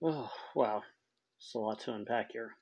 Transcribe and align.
Oh, 0.00 0.30
wow. 0.54 0.82
It's 1.38 1.54
a 1.54 1.58
lot 1.58 1.80
to 1.80 1.92
unpack 1.92 2.30
here. 2.32 2.52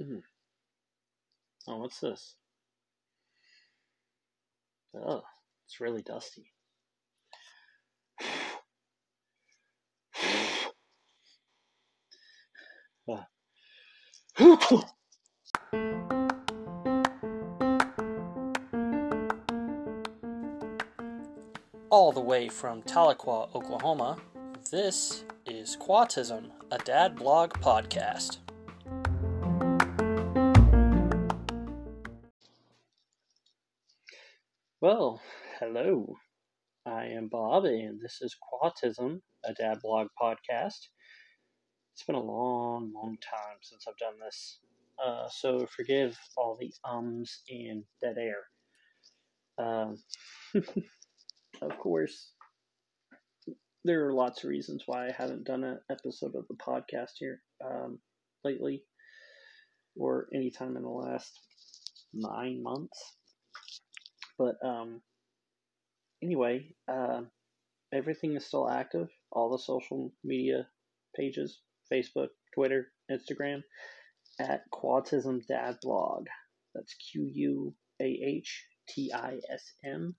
Mm. 0.00 0.22
Oh, 1.66 1.78
what's 1.78 1.98
this? 2.00 2.36
Oh, 4.94 5.22
it's 5.66 5.80
really 5.80 6.02
dusty. 6.02 6.52
All 21.96 22.12
the 22.12 22.20
way 22.20 22.50
from 22.50 22.82
Tahlequah, 22.82 23.54
Oklahoma, 23.54 24.18
this 24.70 25.24
is 25.46 25.78
Quahtism, 25.80 26.50
a 26.70 26.76
dad 26.76 27.16
blog 27.16 27.54
podcast. 27.54 28.36
Well, 34.82 35.22
hello. 35.58 36.18
I 36.84 37.06
am 37.06 37.28
Bob, 37.28 37.64
and 37.64 37.98
this 37.98 38.18
is 38.20 38.36
Quahtism, 38.44 39.22
a 39.46 39.54
dad 39.54 39.78
blog 39.82 40.08
podcast. 40.20 40.88
It's 41.94 42.04
been 42.06 42.14
a 42.14 42.22
long, 42.22 42.92
long 42.94 43.16
time 43.22 43.56
since 43.62 43.86
I've 43.88 43.96
done 43.96 44.20
this, 44.22 44.58
uh, 45.02 45.28
so 45.30 45.66
forgive 45.74 46.18
all 46.36 46.58
the 46.60 46.74
ums 46.84 47.40
and 47.48 47.84
dead 48.02 48.16
air. 48.18 48.44
Um, 49.58 49.96
of 51.62 51.78
course, 51.78 52.32
there 53.84 54.06
are 54.06 54.12
lots 54.12 54.42
of 54.42 54.50
reasons 54.50 54.82
why 54.86 55.06
I 55.06 55.12
haven't 55.16 55.44
done 55.44 55.64
an 55.64 55.78
episode 55.90 56.34
of 56.34 56.46
the 56.48 56.56
podcast 56.56 57.12
here 57.18 57.40
um, 57.64 57.98
lately, 58.44 58.82
or 59.96 60.26
anytime 60.34 60.76
in 60.76 60.82
the 60.82 60.88
last 60.88 61.38
nine 62.12 62.62
months. 62.62 63.16
But 64.38 64.56
um, 64.64 65.02
anyway, 66.22 66.74
uh, 66.88 67.22
everything 67.92 68.36
is 68.36 68.46
still 68.46 68.68
active. 68.68 69.08
All 69.30 69.50
the 69.50 69.58
social 69.58 70.12
media 70.24 70.66
pages 71.14 71.60
Facebook, 71.92 72.28
Twitter, 72.54 72.88
Instagram 73.10 73.62
at 74.40 74.62
Quahtism 74.72 75.46
Dad 75.46 75.76
Blog. 75.82 76.26
That's 76.74 76.94
Q 76.94 77.30
U 77.32 77.74
A 78.00 78.04
H 78.04 78.64
T 78.88 79.12
I 79.14 79.38
S 79.52 79.72
M 79.84 80.16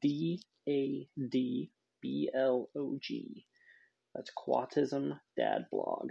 D 0.00 0.40
A 0.68 1.08
D 1.30 1.70
B 2.00 2.30
L 2.34 2.68
O 2.76 2.98
G. 3.00 3.46
That's 4.14 4.30
Quahtism 4.36 5.18
Dad 5.36 5.66
Blog. 5.70 6.10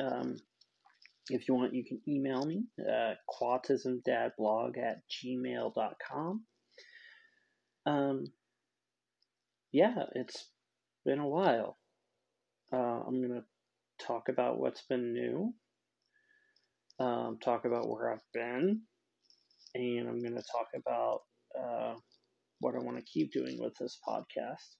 Um, 0.00 0.36
if 1.30 1.48
you 1.48 1.54
want, 1.54 1.74
you 1.74 1.84
can 1.84 2.00
email 2.06 2.44
me, 2.44 2.64
uh, 2.80 3.14
quahtismdadblog 3.30 4.76
at 4.78 5.02
gmail.com. 5.08 6.44
Um, 7.86 8.24
yeah, 9.72 10.04
it's 10.14 10.48
been 11.04 11.18
a 11.18 11.28
while. 11.28 11.78
Uh, 12.72 12.76
I'm 13.06 13.20
going 13.26 13.40
to 13.40 14.06
talk 14.06 14.28
about 14.28 14.58
what's 14.58 14.82
been 14.82 15.12
new, 15.12 15.54
um, 16.98 17.38
talk 17.42 17.64
about 17.64 17.88
where 17.88 18.12
I've 18.12 18.32
been, 18.32 18.82
and 19.74 20.08
I'm 20.08 20.20
going 20.20 20.36
to 20.36 20.42
talk 20.52 20.68
about 20.74 21.20
uh, 21.58 21.94
what 22.60 22.74
I 22.74 22.78
want 22.78 22.96
to 22.98 23.02
keep 23.02 23.32
doing 23.32 23.58
with 23.60 23.74
this 23.78 23.98
podcast. 24.06 24.76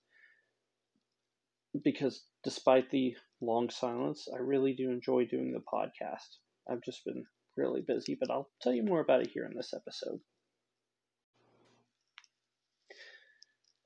Because 1.82 2.24
despite 2.44 2.90
the 2.90 3.16
long 3.40 3.68
silence, 3.70 4.28
I 4.32 4.40
really 4.40 4.74
do 4.74 4.90
enjoy 4.90 5.26
doing 5.26 5.52
the 5.52 5.60
podcast. 5.60 6.38
I've 6.70 6.82
just 6.82 7.04
been 7.04 7.24
really 7.56 7.82
busy, 7.86 8.16
but 8.18 8.30
I'll 8.30 8.50
tell 8.62 8.72
you 8.72 8.84
more 8.84 9.00
about 9.00 9.22
it 9.22 9.30
here 9.32 9.44
in 9.44 9.56
this 9.56 9.72
episode. 9.74 10.20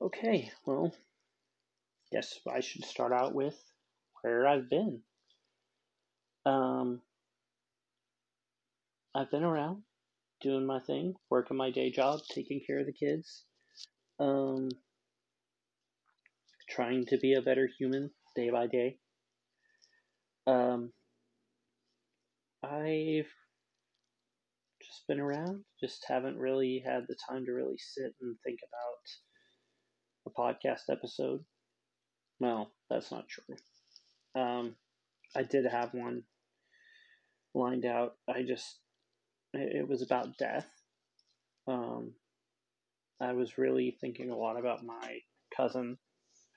Okay, 0.01 0.49
well, 0.65 0.93
guess 2.11 2.39
I 2.51 2.61
should 2.61 2.85
start 2.85 3.11
out 3.11 3.35
with 3.35 3.61
where 4.21 4.47
I've 4.47 4.69
been. 4.69 5.01
Um, 6.45 7.01
I've 9.13 9.29
been 9.29 9.43
around 9.43 9.83
doing 10.41 10.65
my 10.65 10.79
thing, 10.79 11.15
working 11.29 11.57
my 11.57 11.69
day 11.69 11.91
job, 11.91 12.21
taking 12.29 12.61
care 12.65 12.79
of 12.79 12.85
the 12.85 12.93
kids, 12.93 13.43
um, 14.19 14.69
trying 16.69 17.05
to 17.07 17.17
be 17.17 17.33
a 17.33 17.41
better 17.41 17.69
human 17.77 18.11
day 18.35 18.49
by 18.49 18.67
day. 18.67 18.97
Um, 20.47 20.91
I've 22.63 23.31
just 24.81 25.07
been 25.07 25.19
around, 25.19 25.63
just 25.81 26.05
haven't 26.07 26.37
really 26.37 26.83
had 26.85 27.05
the 27.07 27.15
time 27.29 27.45
to 27.45 27.51
really 27.51 27.77
sit 27.77 28.13
and 28.21 28.35
think 28.43 28.59
about 28.67 29.07
a 30.27 30.41
podcast 30.41 30.91
episode. 30.91 31.43
Well, 32.39 32.71
that's 32.89 33.11
not 33.11 33.27
true. 33.27 33.55
Um, 34.35 34.75
I 35.35 35.43
did 35.43 35.65
have 35.65 35.93
one 35.93 36.23
lined 37.53 37.85
out. 37.85 38.13
I 38.27 38.43
just, 38.43 38.79
it 39.53 39.87
was 39.87 40.01
about 40.01 40.37
death. 40.37 40.67
Um, 41.67 42.13
I 43.21 43.33
was 43.33 43.57
really 43.57 43.97
thinking 43.99 44.29
a 44.29 44.37
lot 44.37 44.57
about 44.57 44.85
my 44.85 45.19
cousin 45.55 45.97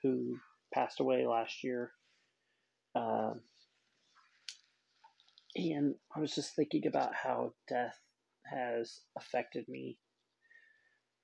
who 0.01 0.37
passed 0.73 0.99
away 0.99 1.25
last 1.27 1.63
year. 1.63 1.91
Uh, 2.95 3.33
and 5.55 5.95
I 6.15 6.19
was 6.19 6.33
just 6.33 6.55
thinking 6.55 6.87
about 6.87 7.13
how 7.13 7.53
death 7.67 7.97
has 8.45 9.01
affected 9.17 9.65
me. 9.67 9.97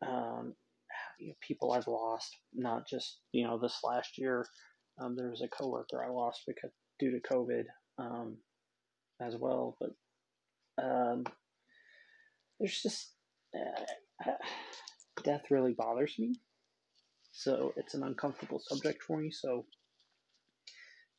Um, 0.06 0.54
you 1.20 1.30
know, 1.30 1.36
people 1.42 1.72
I've 1.72 1.88
lost, 1.88 2.36
not 2.54 2.88
just 2.88 3.20
you 3.32 3.46
know 3.46 3.58
this 3.58 3.80
last 3.84 4.18
year. 4.18 4.46
Um, 5.02 5.16
there 5.16 5.30
was 5.30 5.42
a 5.42 5.48
coworker 5.48 6.04
I 6.04 6.10
lost 6.10 6.44
because 6.48 6.72
due 7.00 7.12
to 7.12 7.34
COVID 7.34 7.64
um, 7.98 8.38
as 9.22 9.36
well, 9.36 9.78
but 9.80 9.92
um, 10.84 11.24
there's 12.60 12.82
just 12.82 13.14
uh, 13.56 14.32
death 15.24 15.44
really 15.50 15.74
bothers 15.74 16.16
me. 16.20 16.36
So 17.32 17.74
it's 17.78 17.94
an 17.94 18.04
uncomfortable 18.04 18.60
subject 18.60 19.04
for 19.04 19.18
me. 19.20 19.32
So 19.32 19.66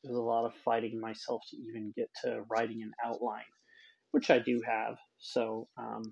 there's 0.03 0.17
a 0.17 0.21
lot 0.21 0.47
of 0.47 0.55
fighting 0.65 1.01
myself 1.01 1.43
to 1.51 1.57
even 1.57 1.93
get 1.97 2.09
to 2.25 2.43
writing 2.51 2.83
an 2.83 2.93
outline, 3.05 3.43
which 4.13 4.31
I 4.31 4.39
do 4.39 4.61
have. 4.67 4.97
So 5.19 5.69
um, 5.79 6.03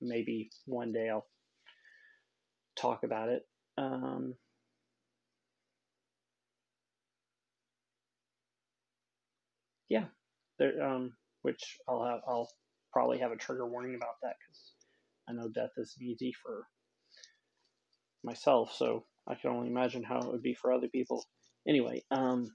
maybe 0.00 0.50
one 0.66 0.92
day 0.92 1.08
I'll 1.08 1.26
talk 2.76 3.02
about 3.04 3.28
it. 3.28 3.42
Um, 3.78 4.34
yeah, 9.88 10.04
there, 10.58 10.82
um, 10.82 11.12
which 11.42 11.76
I'll 11.88 12.04
have, 12.04 12.20
I'll 12.26 12.48
probably 12.92 13.18
have 13.18 13.32
a 13.32 13.36
trigger 13.36 13.66
warning 13.66 13.94
about 13.94 14.16
that 14.22 14.34
because 14.40 14.72
I 15.28 15.32
know 15.32 15.48
death 15.48 15.72
isn't 15.76 16.02
easy 16.02 16.32
for 16.42 16.66
myself, 18.24 18.72
so 18.76 19.04
I 19.28 19.34
can 19.34 19.50
only 19.50 19.68
imagine 19.68 20.02
how 20.02 20.18
it 20.18 20.30
would 20.30 20.42
be 20.42 20.54
for 20.54 20.72
other 20.72 20.88
people. 20.88 21.24
Anyway, 21.66 22.02
um, 22.10 22.50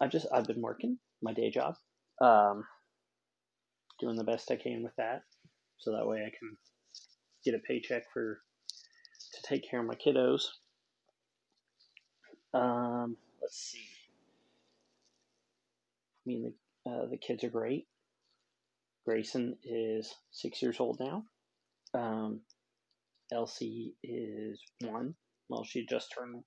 I've 0.00 0.10
just 0.10 0.26
I've 0.32 0.46
been 0.46 0.60
working 0.60 0.98
my 1.22 1.32
day 1.32 1.50
job, 1.50 1.74
um, 2.20 2.64
doing 4.00 4.16
the 4.16 4.24
best 4.24 4.50
I 4.50 4.56
can 4.56 4.82
with 4.82 4.96
that, 4.96 5.22
so 5.78 5.92
that 5.92 6.06
way 6.06 6.18
I 6.18 6.30
can 6.30 6.56
get 7.44 7.54
a 7.54 7.58
paycheck 7.58 8.04
for 8.12 8.40
to 9.34 9.42
take 9.42 9.68
care 9.68 9.80
of 9.80 9.86
my 9.86 9.94
kiddos. 9.94 10.42
Um, 12.54 13.16
let's 13.40 13.58
see. 13.58 13.86
I 16.24 16.28
mean, 16.28 16.52
the 16.84 16.90
uh, 16.90 17.06
the 17.10 17.16
kids 17.16 17.44
are 17.44 17.50
great. 17.50 17.86
Grayson 19.04 19.56
is 19.64 20.14
six 20.30 20.62
years 20.62 20.78
old 20.78 20.98
now. 21.00 21.24
Um, 21.94 22.40
Elsie 23.32 23.94
is 24.02 24.60
one. 24.80 25.14
Well, 25.48 25.64
she 25.64 25.86
just 25.86 26.12
turned 26.16 26.42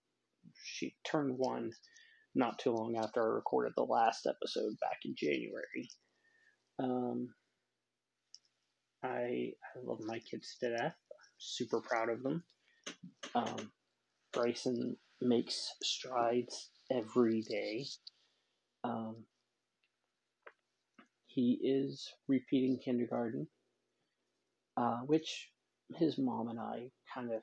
she 0.63 0.95
turned 1.03 1.37
one 1.37 1.71
not 2.35 2.59
too 2.59 2.71
long 2.71 2.97
after 2.97 3.21
I 3.21 3.35
recorded 3.35 3.73
the 3.75 3.83
last 3.83 4.27
episode 4.27 4.73
back 4.81 4.99
in 5.05 5.15
January. 5.17 5.89
Um, 6.79 7.29
I 9.03 9.53
I 9.63 9.79
love 9.83 9.99
my 10.01 10.19
kids 10.19 10.57
to 10.59 10.71
death. 10.71 10.95
I'm 10.95 11.37
super 11.37 11.81
proud 11.81 12.09
of 12.09 12.23
them. 12.23 12.43
Um, 13.33 13.71
Bryson 14.33 14.97
makes 15.21 15.71
strides 15.81 16.69
every 16.91 17.41
day. 17.41 17.85
Um, 18.83 19.25
he 21.27 21.59
is 21.63 22.13
repeating 22.27 22.79
kindergarten, 22.83 23.47
uh, 24.77 24.99
which 25.05 25.49
his 25.95 26.17
mom 26.17 26.49
and 26.49 26.59
I 26.59 26.89
kind 27.13 27.31
of 27.31 27.41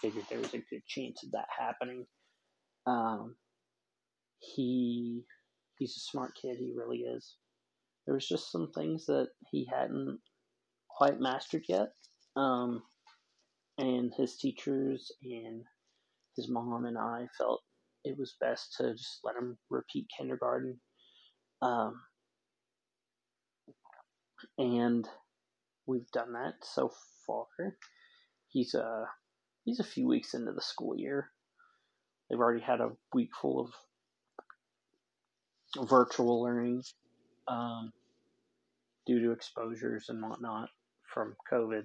figured 0.00 0.24
there 0.28 0.38
was 0.38 0.54
a 0.54 0.58
good 0.70 0.84
chance 0.86 1.22
of 1.22 1.30
that 1.32 1.46
happening. 1.56 2.06
Um, 2.86 3.36
he 4.40 5.22
he's 5.78 5.96
a 5.96 6.00
smart 6.10 6.32
kid, 6.40 6.56
he 6.58 6.72
really 6.74 6.98
is. 6.98 7.36
There 8.06 8.14
was 8.14 8.28
just 8.28 8.50
some 8.50 8.70
things 8.74 9.06
that 9.06 9.28
he 9.50 9.68
hadn't 9.72 10.18
quite 10.90 11.20
mastered 11.20 11.64
yet. 11.68 11.88
Um, 12.36 12.82
and 13.78 14.12
his 14.16 14.36
teachers 14.36 15.10
and 15.22 15.62
his 16.36 16.48
mom 16.48 16.84
and 16.86 16.98
I 16.98 17.26
felt 17.38 17.62
it 18.04 18.18
was 18.18 18.36
best 18.40 18.74
to 18.78 18.92
just 18.92 19.20
let 19.24 19.36
him 19.36 19.56
repeat 19.70 20.06
kindergarten. 20.16 20.80
Um, 21.60 21.94
and 24.58 25.08
we've 25.92 26.10
done 26.10 26.32
that 26.32 26.54
so 26.62 26.90
far. 27.26 27.46
He's 28.48 28.74
uh, 28.74 29.04
he's 29.64 29.80
a 29.80 29.84
few 29.84 30.08
weeks 30.08 30.34
into 30.34 30.52
the 30.52 30.62
school 30.62 30.96
year. 30.96 31.30
They've 32.28 32.38
already 32.38 32.62
had 32.62 32.80
a 32.80 32.92
week 33.12 33.30
full 33.40 33.60
of 35.76 35.88
virtual 35.88 36.42
learning 36.42 36.82
um, 37.46 37.92
due 39.06 39.20
to 39.20 39.32
exposures 39.32 40.06
and 40.08 40.22
whatnot 40.22 40.70
from 41.12 41.36
COVID. 41.50 41.84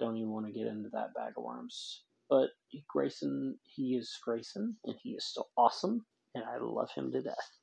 Don't 0.00 0.16
even 0.16 0.30
want 0.30 0.46
to 0.46 0.52
get 0.52 0.66
into 0.66 0.88
that 0.90 1.14
bag 1.14 1.34
of 1.36 1.44
worms. 1.44 2.02
But 2.28 2.50
Grayson, 2.88 3.56
he 3.62 3.96
is 3.96 4.18
Grayson, 4.22 4.76
and 4.84 4.96
he 5.02 5.10
is 5.10 5.24
still 5.24 5.48
awesome, 5.56 6.04
and 6.34 6.44
I 6.44 6.58
love 6.60 6.90
him 6.94 7.10
to 7.12 7.22
death. 7.22 7.58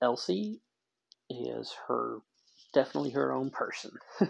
Elsie 0.00 0.60
is 1.28 1.74
her 1.88 2.18
definitely 2.72 3.10
her 3.10 3.32
own 3.32 3.50
person. 3.50 3.90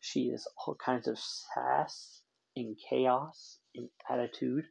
she 0.00 0.24
is 0.24 0.46
all 0.56 0.74
kinds 0.74 1.08
of 1.08 1.18
sass 1.18 2.22
and 2.56 2.76
chaos 2.88 3.58
and 3.74 3.88
attitude. 4.08 4.64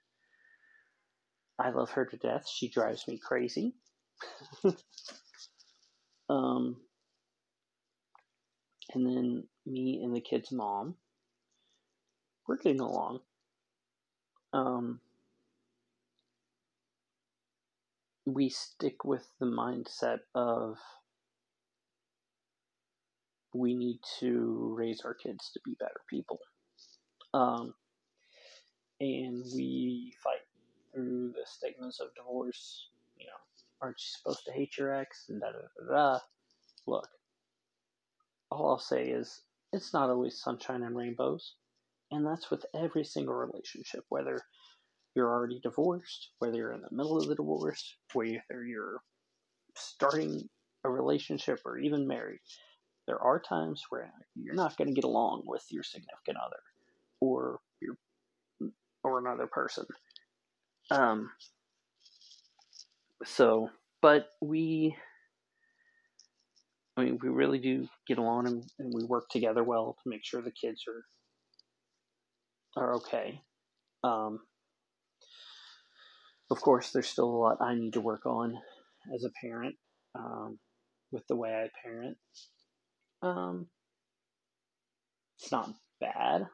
I 1.57 1.71
love 1.71 1.91
her 1.91 2.05
to 2.05 2.17
death. 2.17 2.47
She 2.47 2.69
drives 2.69 3.07
me 3.07 3.17
crazy. 3.17 3.73
um, 6.29 6.77
and 8.93 9.05
then 9.05 9.43
me 9.65 10.01
and 10.03 10.15
the 10.15 10.21
kid's 10.21 10.51
mom, 10.51 10.95
we're 12.47 12.57
getting 12.57 12.79
along. 12.79 13.19
Um, 14.53 14.99
we 18.25 18.49
stick 18.49 19.03
with 19.03 19.27
the 19.39 19.45
mindset 19.45 20.19
of 20.33 20.77
we 23.53 23.75
need 23.75 23.99
to 24.19 24.73
raise 24.77 25.01
our 25.01 25.13
kids 25.13 25.51
to 25.53 25.59
be 25.65 25.75
better 25.79 26.01
people. 26.09 26.39
Um, 27.33 27.73
and 28.99 29.43
we 29.55 30.13
fight 30.23 30.41
through 30.93 31.31
the 31.33 31.45
stigmas 31.45 31.99
of 31.99 32.09
divorce. 32.15 32.89
You 33.17 33.27
know, 33.27 33.31
aren't 33.81 33.97
you 33.97 34.17
supposed 34.17 34.45
to 34.45 34.51
hate 34.51 34.77
your 34.77 34.93
ex? 34.93 35.25
And 35.29 35.41
da 35.41 35.47
da 35.47 35.87
da 35.87 35.95
da. 35.95 36.19
Look, 36.87 37.07
all 38.51 38.69
I'll 38.71 38.79
say 38.79 39.05
is 39.05 39.41
it's 39.71 39.93
not 39.93 40.09
always 40.09 40.41
sunshine 40.41 40.83
and 40.83 40.95
rainbows. 40.95 41.55
And 42.11 42.25
that's 42.25 42.49
with 42.49 42.65
every 42.75 43.03
single 43.03 43.35
relationship, 43.35 44.03
whether 44.09 44.41
you're 45.15 45.29
already 45.29 45.59
divorced, 45.61 46.31
whether 46.39 46.55
you're 46.55 46.73
in 46.73 46.81
the 46.81 46.95
middle 46.95 47.17
of 47.17 47.27
the 47.27 47.35
divorce, 47.35 47.97
whether 48.13 48.65
you're 48.65 49.01
starting 49.75 50.49
a 50.83 50.89
relationship 50.89 51.59
or 51.65 51.77
even 51.77 52.07
married. 52.07 52.39
There 53.09 53.19
are 53.19 53.39
times 53.39 53.81
where 53.89 54.13
you're 54.35 54.53
not 54.53 54.77
going 54.77 54.87
to 54.87 54.93
get 54.93 55.03
along 55.03 55.41
with 55.47 55.63
your 55.71 55.81
significant 55.81 56.37
other 56.37 56.61
or 57.19 57.59
your 57.81 57.95
or 59.03 59.17
another 59.17 59.47
person. 59.47 59.85
Um 60.91 61.31
so 63.25 63.71
but 63.99 64.27
we 64.43 64.95
I 66.95 67.03
mean 67.05 67.17
we 67.19 67.29
really 67.29 67.57
do 67.57 67.87
get 68.07 68.19
along 68.19 68.45
and, 68.45 68.63
and 68.77 68.93
we 68.93 69.03
work 69.05 69.29
together 69.31 69.63
well 69.63 69.97
to 70.03 70.09
make 70.09 70.23
sure 70.23 70.43
the 70.43 70.51
kids 70.51 70.83
are 70.87 71.03
are 72.79 72.95
okay. 72.97 73.41
Um, 74.03 74.41
of 76.51 76.61
course, 76.61 76.91
there's 76.91 77.09
still 77.09 77.25
a 77.29 77.37
lot 77.37 77.57
I 77.61 77.73
need 77.75 77.93
to 77.93 78.01
work 78.01 78.25
on 78.27 78.55
as 79.15 79.23
a 79.23 79.31
parent 79.41 79.75
um, 80.15 80.59
with 81.11 81.23
the 81.27 81.35
way 81.35 81.49
I 81.49 81.69
parent. 81.83 82.17
Um, 83.21 83.67
it's 85.39 85.51
not 85.51 85.73
bad, 85.99 86.47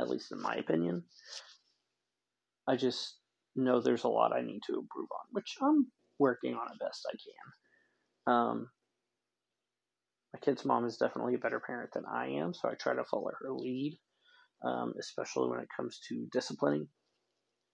at 0.00 0.10
least 0.10 0.32
in 0.32 0.40
my 0.40 0.54
opinion. 0.54 1.04
I 2.66 2.76
just 2.76 3.16
know 3.56 3.80
there's 3.80 4.04
a 4.04 4.08
lot 4.08 4.34
I 4.34 4.42
need 4.42 4.60
to 4.66 4.74
improve 4.74 5.08
on, 5.12 5.26
which 5.32 5.56
I'm 5.62 5.86
working 6.18 6.54
on 6.54 6.68
as 6.70 6.78
best 6.78 7.06
I 7.08 7.16
can. 7.16 8.34
Um, 8.34 8.70
my 10.32 10.40
kid's 10.40 10.64
mom 10.64 10.84
is 10.84 10.96
definitely 10.96 11.34
a 11.34 11.38
better 11.38 11.60
parent 11.60 11.90
than 11.92 12.04
I 12.06 12.28
am, 12.28 12.54
so 12.54 12.68
I 12.68 12.74
try 12.74 12.94
to 12.94 13.04
follow 13.04 13.30
her 13.40 13.52
lead 13.52 13.98
um, 14.64 14.94
especially 14.98 15.48
when 15.48 15.60
it 15.60 15.68
comes 15.74 16.00
to 16.08 16.26
disciplining. 16.32 16.88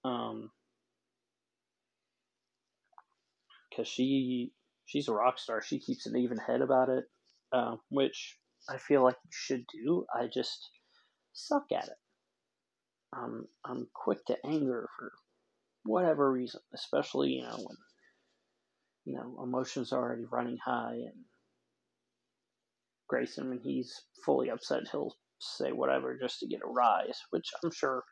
Um, 0.04 0.50
because 3.70 3.88
she 3.88 4.52
she's 4.86 5.08
a 5.08 5.12
rock 5.12 5.38
star. 5.38 5.62
She 5.62 5.80
keeps 5.80 6.06
an 6.06 6.16
even 6.16 6.38
head 6.38 6.60
about 6.60 6.88
it, 6.88 7.04
uh, 7.52 7.76
which 7.90 8.38
I 8.68 8.78
feel 8.78 9.02
like 9.02 9.16
you 9.24 9.30
should 9.32 9.64
do. 9.72 10.06
I 10.14 10.26
just 10.32 10.70
suck 11.32 11.64
at 11.72 11.84
it. 11.84 11.98
Um, 13.16 13.46
I'm 13.64 13.88
quick 13.94 14.24
to 14.26 14.36
anger 14.44 14.88
for 14.98 15.12
whatever 15.84 16.30
reason, 16.30 16.60
especially 16.74 17.30
you 17.30 17.42
know 17.42 17.56
when 17.56 17.76
you 19.04 19.14
know 19.14 19.42
emotions 19.42 19.92
are 19.92 20.02
already 20.02 20.24
running 20.30 20.58
high 20.64 20.94
and 20.94 21.24
Grayson 23.08 23.48
when 23.48 23.60
he's 23.60 23.94
fully 24.24 24.50
upset 24.50 24.82
he'll 24.90 25.14
say 25.38 25.70
whatever 25.70 26.18
just 26.18 26.40
to 26.40 26.48
get 26.48 26.60
a 26.64 26.68
rise, 26.68 27.20
which 27.30 27.48
I'm 27.62 27.70
sure 27.70 28.02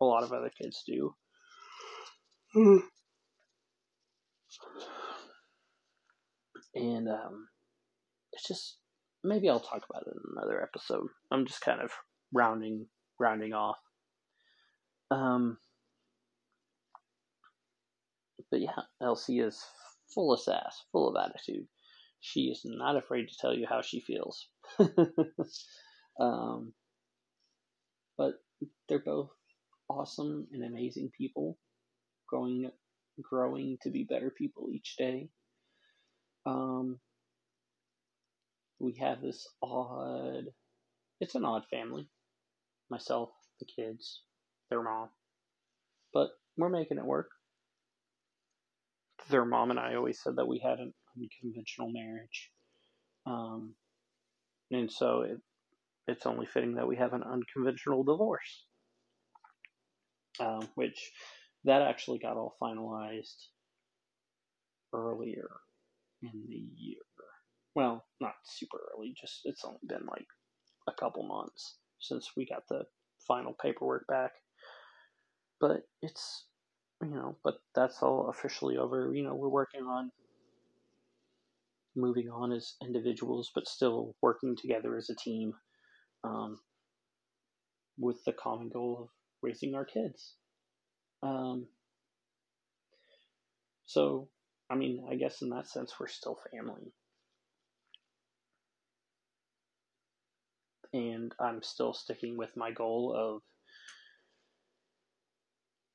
a 0.00 0.04
lot 0.04 0.22
of 0.22 0.32
other 0.32 0.50
kids 0.60 0.82
do. 0.86 1.14
and 6.74 7.08
um, 7.08 7.48
it's 8.38 8.46
just 8.48 8.78
maybe 9.24 9.48
I'll 9.48 9.60
talk 9.60 9.84
about 9.90 10.04
it 10.06 10.12
in 10.12 10.36
another 10.36 10.62
episode. 10.62 11.08
I'm 11.30 11.46
just 11.46 11.60
kind 11.60 11.80
of 11.80 11.90
rounding 12.32 12.86
rounding 13.18 13.52
off. 13.52 13.76
Um, 15.10 15.58
but 18.50 18.60
yeah, 18.60 18.82
Elsie 19.02 19.40
is 19.40 19.60
full 20.14 20.32
of 20.32 20.40
sass, 20.40 20.84
full 20.92 21.08
of 21.08 21.16
attitude. 21.22 21.66
She 22.20 22.42
is 22.42 22.62
not 22.64 22.96
afraid 22.96 23.28
to 23.28 23.36
tell 23.40 23.54
you 23.54 23.66
how 23.68 23.82
she 23.82 24.00
feels. 24.00 24.48
Um, 26.20 26.72
but 28.16 28.32
they're 28.88 28.98
both 28.98 29.30
awesome 29.88 30.48
and 30.52 30.64
amazing 30.64 31.10
people, 31.16 31.56
growing 32.28 32.70
growing 33.22 33.78
to 33.82 33.90
be 33.90 34.02
better 34.02 34.32
people 34.36 34.68
each 34.72 34.96
day. 34.98 35.28
Um, 36.44 36.98
we 38.80 38.96
have 39.00 39.20
this 39.20 39.46
odd. 39.62 40.44
It's 41.20 41.34
an 41.34 41.44
odd 41.44 41.62
family. 41.70 42.08
Myself, 42.90 43.30
the 43.60 43.66
kids, 43.66 44.22
their 44.70 44.82
mom, 44.82 45.08
but 46.12 46.28
we're 46.56 46.68
making 46.70 46.98
it 46.98 47.04
work. 47.04 47.28
Their 49.30 49.44
mom 49.44 49.70
and 49.70 49.78
I 49.78 49.94
always 49.94 50.20
said 50.22 50.36
that 50.36 50.48
we 50.48 50.58
had 50.58 50.78
an 50.78 50.94
unconventional 51.16 51.90
marriage. 51.92 52.50
Um, 53.26 53.74
and 54.70 54.90
so 54.90 55.22
it, 55.22 55.38
it's 56.06 56.26
only 56.26 56.46
fitting 56.46 56.76
that 56.76 56.88
we 56.88 56.96
have 56.96 57.12
an 57.12 57.22
unconventional 57.22 58.04
divorce. 58.04 58.64
Um, 60.40 60.68
which 60.76 61.10
that 61.64 61.82
actually 61.82 62.18
got 62.20 62.36
all 62.36 62.56
finalized 62.62 63.48
earlier 64.94 65.48
in 66.22 66.30
the 66.48 66.64
year. 66.76 67.00
Well, 67.78 68.04
not 68.20 68.34
super 68.42 68.76
early, 68.92 69.14
just 69.16 69.42
it's 69.44 69.64
only 69.64 69.78
been 69.86 70.04
like 70.10 70.26
a 70.88 70.92
couple 70.92 71.22
months 71.22 71.76
since 72.00 72.32
we 72.36 72.44
got 72.44 72.64
the 72.68 72.82
final 73.28 73.54
paperwork 73.62 74.04
back. 74.08 74.32
But 75.60 75.82
it's, 76.02 76.48
you 77.00 77.10
know, 77.10 77.36
but 77.44 77.60
that's 77.76 78.02
all 78.02 78.30
officially 78.30 78.76
over. 78.78 79.14
You 79.14 79.22
know, 79.22 79.36
we're 79.36 79.48
working 79.48 79.82
on 79.82 80.10
moving 81.94 82.28
on 82.28 82.50
as 82.50 82.74
individuals, 82.82 83.52
but 83.54 83.68
still 83.68 84.16
working 84.22 84.56
together 84.56 84.96
as 84.96 85.08
a 85.08 85.14
team 85.14 85.52
um, 86.24 86.58
with 87.96 88.24
the 88.24 88.32
common 88.32 88.70
goal 88.70 89.02
of 89.02 89.08
raising 89.40 89.76
our 89.76 89.84
kids. 89.84 90.34
Um, 91.22 91.68
so, 93.86 94.30
I 94.68 94.74
mean, 94.74 95.06
I 95.08 95.14
guess 95.14 95.42
in 95.42 95.50
that 95.50 95.68
sense, 95.68 95.94
we're 96.00 96.08
still 96.08 96.40
family. 96.50 96.92
And 100.92 101.32
I'm 101.40 101.62
still 101.62 101.92
sticking 101.92 102.36
with 102.36 102.56
my 102.56 102.70
goal 102.70 103.14
of 103.16 103.42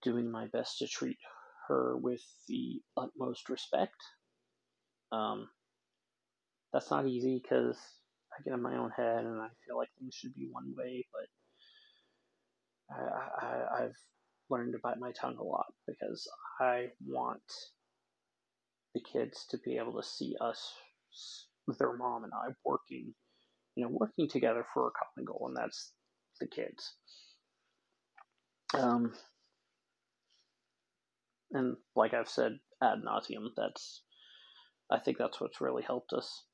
doing 0.03 0.29
my 0.29 0.47
best 0.47 0.79
to 0.79 0.87
treat 0.87 1.17
her 1.67 1.97
with 1.97 2.21
the 2.47 2.81
utmost 2.97 3.49
respect. 3.49 3.95
Um, 5.11 5.47
that's 6.71 6.91
not 6.91 7.07
easy 7.07 7.39
because 7.41 7.77
I 8.33 8.41
get 8.43 8.53
in 8.53 8.61
my 8.61 8.75
own 8.75 8.91
head 8.91 9.25
and 9.25 9.41
I 9.41 9.47
feel 9.65 9.77
like 9.77 9.89
things 9.97 10.15
should 10.15 10.33
be 10.33 10.47
one 10.51 10.73
way, 10.77 11.05
but 12.89 12.95
I, 12.95 13.45
I, 13.45 13.83
I've 13.83 13.95
learned 14.49 14.73
to 14.73 14.79
bite 14.83 14.99
my 14.99 15.11
tongue 15.11 15.37
a 15.39 15.43
lot 15.43 15.67
because 15.87 16.27
I 16.59 16.87
want 17.05 17.41
the 18.93 19.01
kids 19.01 19.45
to 19.49 19.57
be 19.59 19.77
able 19.77 19.99
to 20.01 20.07
see 20.07 20.35
us, 20.41 20.73
their 21.79 21.95
mom 21.95 22.23
and 22.23 22.33
I, 22.33 22.53
working, 22.65 23.13
you 23.75 23.83
know, 23.83 23.89
working 23.91 24.29
together 24.29 24.65
for 24.73 24.87
a 24.87 24.91
common 24.91 25.25
goal, 25.25 25.47
and 25.47 25.57
that's 25.57 25.91
the 26.39 26.47
kids. 26.47 26.95
Um, 28.73 29.13
and 31.51 31.77
like 31.95 32.13
I've 32.13 32.29
said 32.29 32.59
ad 32.81 32.99
nauseum, 33.05 33.49
that's 33.55 34.03
I 34.91 34.99
think 34.99 35.17
that's 35.17 35.39
what's 35.39 35.61
really 35.61 35.83
helped 35.83 36.13
us. 36.13 36.45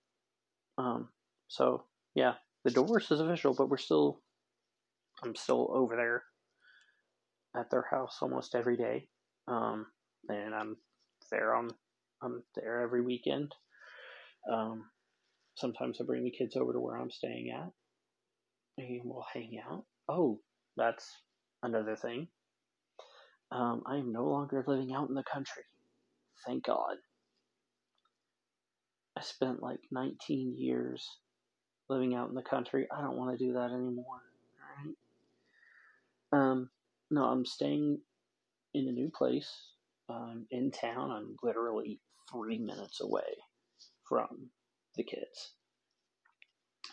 Um, 0.78 1.10
so 1.48 1.86
yeah, 2.16 2.34
the 2.64 2.72
divorce 2.72 3.12
is 3.12 3.20
official, 3.20 3.54
but 3.54 3.70
we're 3.70 3.78
still 3.78 4.22
I'm 5.24 5.36
still 5.36 5.70
over 5.74 5.96
there 5.96 6.24
at 7.56 7.70
their 7.72 7.86
house 7.90 8.20
almost 8.22 8.56
every 8.56 8.78
day, 8.78 9.08
um, 9.48 9.88
and 10.28 10.54
I'm 10.54 10.78
there 11.32 11.56
on 11.56 11.70
I'm 12.22 12.44
there 12.56 12.82
every 12.82 13.02
weekend. 13.02 13.54
Um, 14.52 14.86
sometimes 15.60 16.00
I 16.00 16.06
bring 16.06 16.24
the 16.24 16.32
kids 16.32 16.56
over 16.56 16.74
to 16.74 16.80
where 16.80 16.96
I'm 16.96 17.12
staying 17.12 17.52
at, 17.52 17.72
and 18.78 19.02
we'll 19.04 19.26
hang 19.34 19.60
out. 19.68 19.86
Oh, 20.08 20.40
that's 20.78 21.10
another 21.64 21.96
thing. 21.96 22.28
Um, 23.52 23.84
I 23.86 23.98
am 23.98 24.12
no 24.12 24.26
longer 24.26 24.64
living 24.68 24.94
out 24.94 25.10
in 25.10 25.16
the 25.16 25.24
country. 25.24 25.64
Thank 26.46 26.66
God. 26.66 26.98
I 29.18 29.22
spent 29.22 29.62
like 29.62 29.80
19 29.92 30.56
years 30.58 31.08
living 31.90 32.16
out 32.16 32.30
in 32.30 32.36
the 32.36 32.42
country. 32.42 32.88
I 32.96 33.02
don't 33.02 33.18
want 33.18 33.38
to 33.38 33.46
do 33.46 33.54
that 33.54 33.72
anymore. 33.72 34.22
Alright? 34.78 34.96
Um, 36.32 36.70
no, 37.12 37.24
I'm 37.24 37.46
staying 37.46 38.00
in 38.74 38.88
a 38.88 38.92
new 38.92 39.10
place. 39.10 39.52
Um, 40.10 40.48
in 40.50 40.72
town. 40.72 41.12
I'm 41.12 41.36
literally 41.44 42.00
three 42.32 42.58
minutes 42.58 43.00
away 43.00 43.38
from 44.08 44.50
the 45.00 45.04
kids. 45.04 45.54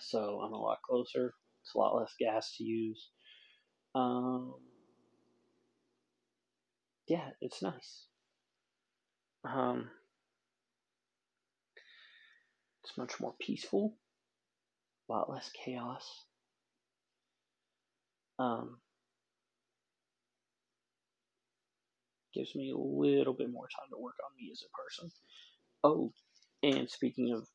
So 0.01 0.41
I'm 0.41 0.53
a 0.53 0.61
lot 0.61 0.79
closer. 0.89 1.35
It's 1.63 1.75
a 1.75 1.79
lot 1.79 1.97
less 1.97 2.13
gas 2.19 2.55
to 2.57 2.65
use. 2.65 3.11
Um, 3.95 4.55
yeah, 7.09 7.31
it's 7.41 7.63
nice. 7.63 8.07
Um, 9.45 9.91
it's 12.85 12.97
much 12.97 13.19
more 13.21 13.35
peaceful, 13.41 13.95
a 15.09 15.13
lot 15.13 15.31
less 15.31 15.51
chaos. 15.65 16.09
Um, 18.39 18.79
gives 22.35 22.55
me 22.55 22.71
a 22.71 22.77
little 22.77 23.35
bit 23.35 23.51
more 23.51 23.69
time 23.69 23.89
to 23.91 23.99
work 23.99 24.17
on 24.25 24.37
me 24.37 24.51
as 24.53 24.63
a 24.63 24.71
person. 24.77 25.11
Oh, 25.83 26.13
and 26.63 26.89
speaking 26.89 27.33
of 27.33 27.47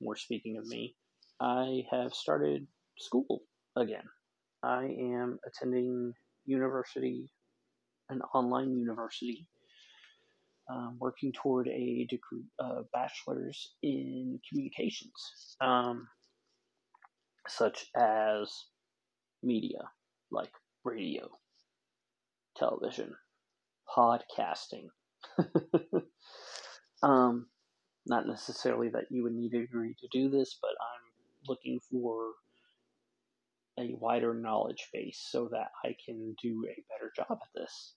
more 0.00 0.16
speaking 0.16 0.58
of 0.58 0.66
me, 0.66 0.96
I 1.40 1.84
have 1.90 2.14
started 2.14 2.66
school 2.98 3.42
again. 3.76 4.04
I 4.62 4.84
am 4.84 5.38
attending 5.46 6.12
university 6.44 7.30
an 8.10 8.20
online 8.34 8.76
university, 8.76 9.46
um, 10.70 10.96
working 11.00 11.32
toward 11.32 11.68
a 11.68 12.06
degree, 12.10 12.44
uh, 12.58 12.82
bachelor's 12.92 13.74
in 13.82 14.38
communications, 14.48 15.56
um, 15.60 16.06
such 17.48 17.86
as 17.96 18.52
media, 19.42 19.78
like 20.30 20.50
radio, 20.84 21.28
television, 22.56 23.14
podcasting. 23.96 24.86
um, 27.02 27.46
not 28.10 28.26
necessarily 28.28 28.90
that 28.90 29.06
you 29.10 29.22
would 29.22 29.34
need 29.34 29.54
a 29.54 29.60
degree 29.60 29.94
to 30.00 30.08
do 30.12 30.28
this, 30.28 30.58
but 30.60 30.70
I'm 30.70 31.48
looking 31.48 31.80
for 31.90 32.32
a 33.78 33.94
wider 33.98 34.34
knowledge 34.34 34.88
base 34.92 35.26
so 35.30 35.48
that 35.52 35.70
I 35.84 35.96
can 36.04 36.36
do 36.42 36.66
a 36.68 36.84
better 36.90 37.12
job 37.16 37.38
at 37.40 37.48
this 37.54 37.94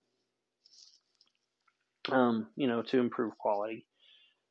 um, 2.11 2.47
you 2.55 2.67
know, 2.67 2.81
to 2.83 2.99
improve 2.99 3.37
quality, 3.37 3.85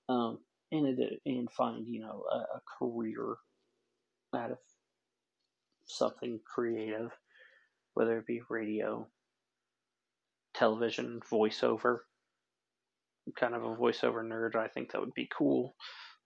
um, 0.08 0.38
and 0.70 0.98
and 1.26 1.50
find 1.52 1.86
you 1.86 2.00
know 2.00 2.24
a, 2.32 2.36
a 2.36 2.62
career 2.78 3.36
out 4.34 4.52
of 4.52 4.58
something 5.86 6.40
creative, 6.54 7.10
whether 7.94 8.18
it 8.18 8.26
be 8.26 8.40
radio, 8.48 9.06
television, 10.54 11.20
voiceover. 11.30 12.00
Kind 13.38 13.54
of 13.54 13.62
a 13.62 13.76
voiceover 13.76 14.22
nerd. 14.24 14.56
I 14.56 14.68
think 14.68 14.92
that 14.92 15.00
would 15.00 15.14
be 15.14 15.28
cool, 15.36 15.74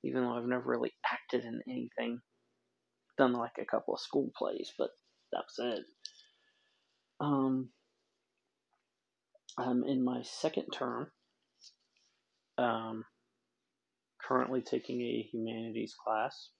even 0.04 0.22
though 0.22 0.32
I've 0.36 0.46
never 0.46 0.64
really 0.70 0.92
acted 1.10 1.44
in 1.44 1.60
anything. 1.68 2.20
Done 3.18 3.32
like 3.32 3.58
a 3.60 3.64
couple 3.64 3.94
of 3.94 4.00
school 4.00 4.30
plays, 4.36 4.72
but 4.78 4.90
that's 5.32 5.58
it. 5.58 5.84
Um, 7.20 7.70
I'm 9.58 9.84
in 9.84 10.04
my 10.04 10.22
second 10.22 10.66
term 10.72 11.08
um, 12.58 13.04
currently 14.22 14.62
taking 14.62 15.00
a 15.00 15.28
humanities 15.30 15.94
class. 15.94 16.50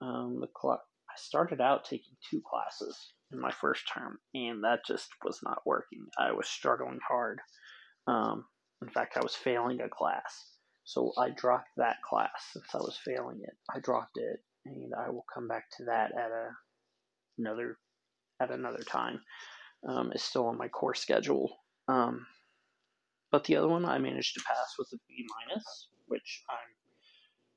Um, 0.00 0.38
the 0.40 0.48
cl- 0.60 0.82
I 1.08 1.14
started 1.16 1.60
out 1.60 1.84
taking 1.84 2.16
two 2.30 2.40
classes 2.48 2.96
in 3.32 3.40
my 3.40 3.50
first 3.50 3.82
term, 3.92 4.18
and 4.34 4.64
that 4.64 4.80
just 4.86 5.08
was 5.24 5.40
not 5.42 5.62
working. 5.66 6.06
I 6.18 6.32
was 6.32 6.48
struggling 6.48 6.98
hard. 7.06 7.40
Um, 8.06 8.44
in 8.82 8.88
fact, 8.88 9.16
I 9.16 9.20
was 9.20 9.34
failing 9.34 9.80
a 9.80 9.88
class. 9.88 10.52
So 10.84 11.12
I 11.16 11.30
dropped 11.30 11.70
that 11.76 12.02
class 12.02 12.30
since 12.52 12.66
I 12.74 12.78
was 12.78 12.98
failing 13.04 13.40
it. 13.42 13.56
I 13.74 13.78
dropped 13.78 14.16
it, 14.16 14.40
and 14.66 14.92
I 14.94 15.10
will 15.10 15.24
come 15.32 15.46
back 15.48 15.64
to 15.76 15.84
that 15.84 16.12
at 16.12 16.30
a 16.30 16.48
another 17.38 17.78
at 18.40 18.50
another 18.50 18.82
time. 18.82 19.20
Um, 19.88 20.10
it's 20.12 20.24
still 20.24 20.46
on 20.46 20.58
my 20.58 20.68
course 20.68 21.00
schedule. 21.00 21.56
Um, 21.88 22.26
but 23.30 23.44
the 23.44 23.56
other 23.56 23.68
one 23.68 23.84
I 23.84 23.98
managed 23.98 24.34
to 24.34 24.44
pass 24.46 24.74
with 24.78 24.88
a 24.92 24.98
B 25.08 25.24
minus, 25.48 25.88
which 26.06 26.42
I'm 26.50 26.74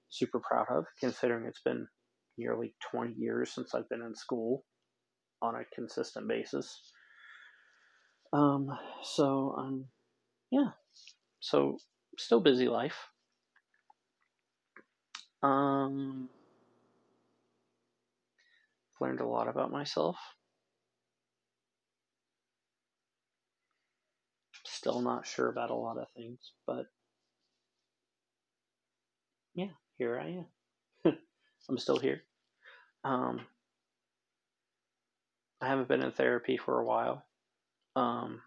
super 0.09 0.39
proud 0.39 0.67
of, 0.69 0.85
considering 0.99 1.45
it's 1.45 1.61
been 1.61 1.87
nearly 2.37 2.73
20 2.91 3.13
years 3.17 3.51
since 3.53 3.73
I've 3.73 3.89
been 3.89 4.01
in 4.01 4.15
school 4.15 4.63
on 5.41 5.55
a 5.55 5.75
consistent 5.75 6.27
basis. 6.27 6.81
Um, 8.33 8.67
so 9.03 9.55
um, 9.57 9.85
yeah, 10.51 10.69
so 11.39 11.77
still 12.17 12.39
busy 12.39 12.67
life. 12.67 13.09
Um, 15.43 16.29
learned 18.99 19.19
a 19.19 19.27
lot 19.27 19.47
about 19.47 19.71
myself. 19.71 20.17
Still 24.63 25.01
not 25.01 25.27
sure 25.27 25.49
about 25.49 25.69
a 25.69 25.75
lot 25.75 25.97
of 25.97 26.07
things, 26.15 26.39
but 26.65 26.85
yeah, 29.53 29.71
here 29.97 30.19
I 30.19 30.45
am. 31.05 31.17
I'm 31.69 31.77
still 31.77 31.97
here. 31.97 32.23
Um, 33.03 33.41
I 35.61 35.67
haven't 35.67 35.87
been 35.87 36.03
in 36.03 36.11
therapy 36.11 36.57
for 36.57 36.79
a 36.79 36.85
while. 36.85 37.23
Um, 37.95 38.41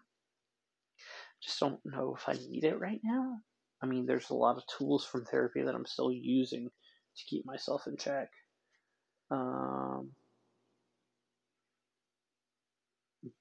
just 1.41 1.59
don't 1.59 1.79
know 1.85 2.15
if 2.17 2.27
I 2.27 2.33
need 2.33 2.63
it 2.63 2.79
right 2.79 2.99
now. 3.03 3.37
I 3.81 3.85
mean, 3.85 4.05
there's 4.05 4.29
a 4.29 4.35
lot 4.35 4.57
of 4.57 4.63
tools 4.77 5.05
from 5.05 5.25
therapy 5.25 5.61
that 5.63 5.75
I'm 5.75 5.85
still 5.85 6.11
using 6.11 6.69
to 6.69 7.23
keep 7.29 7.45
myself 7.45 7.83
in 7.87 7.97
check. 7.97 8.29
Um, 9.31 10.11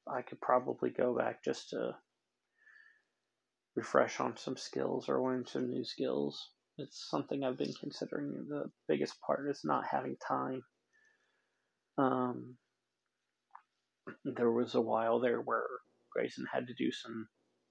I 0.07 0.23
could 0.23 0.41
probably 0.41 0.91
go 0.91 1.17
back 1.17 1.45
just 1.45 1.71
to 1.71 1.97
refresh 3.75 4.21
on 4.21 4.37
some 4.37 4.57
skills 4.57 5.09
or 5.09 5.23
learn 5.23 5.45
some 5.47 5.69
new 5.69 5.85
skills. 5.85 6.51
It's 6.79 7.09
something 7.11 7.43
I've 7.43 7.59
been 7.59 7.75
considering. 7.81 8.47
The 8.49 8.71
biggest 8.87 9.21
part 9.21 9.49
is 9.51 9.61
not 9.65 9.85
having 9.91 10.17
time. 10.27 10.63
Um, 11.97 12.57
there 14.25 14.51
was 14.51 14.75
a 14.75 14.81
while 14.81 15.21
there 15.21 15.41
where 15.41 15.67
Grayson 16.13 16.47
had 16.53 16.67
to 16.69 16.75
do 16.75 16.91
some 16.93 17.29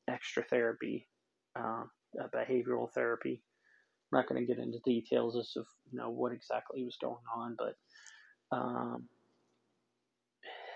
extra 0.09 0.43
therapy, 0.43 1.07
uh, 1.55 1.83
behavioral 2.33 2.91
therapy. 2.93 3.43
I'm 4.11 4.19
not 4.19 4.29
going 4.29 4.41
to 4.41 4.47
get 4.47 4.61
into 4.61 4.79
details 4.85 5.37
as 5.37 5.51
to 5.53 5.63
you 5.91 5.99
know 5.99 6.09
what 6.09 6.31
exactly 6.31 6.83
was 6.83 6.97
going 7.01 7.15
on, 7.35 7.57
but 7.57 8.55
um, 8.55 9.09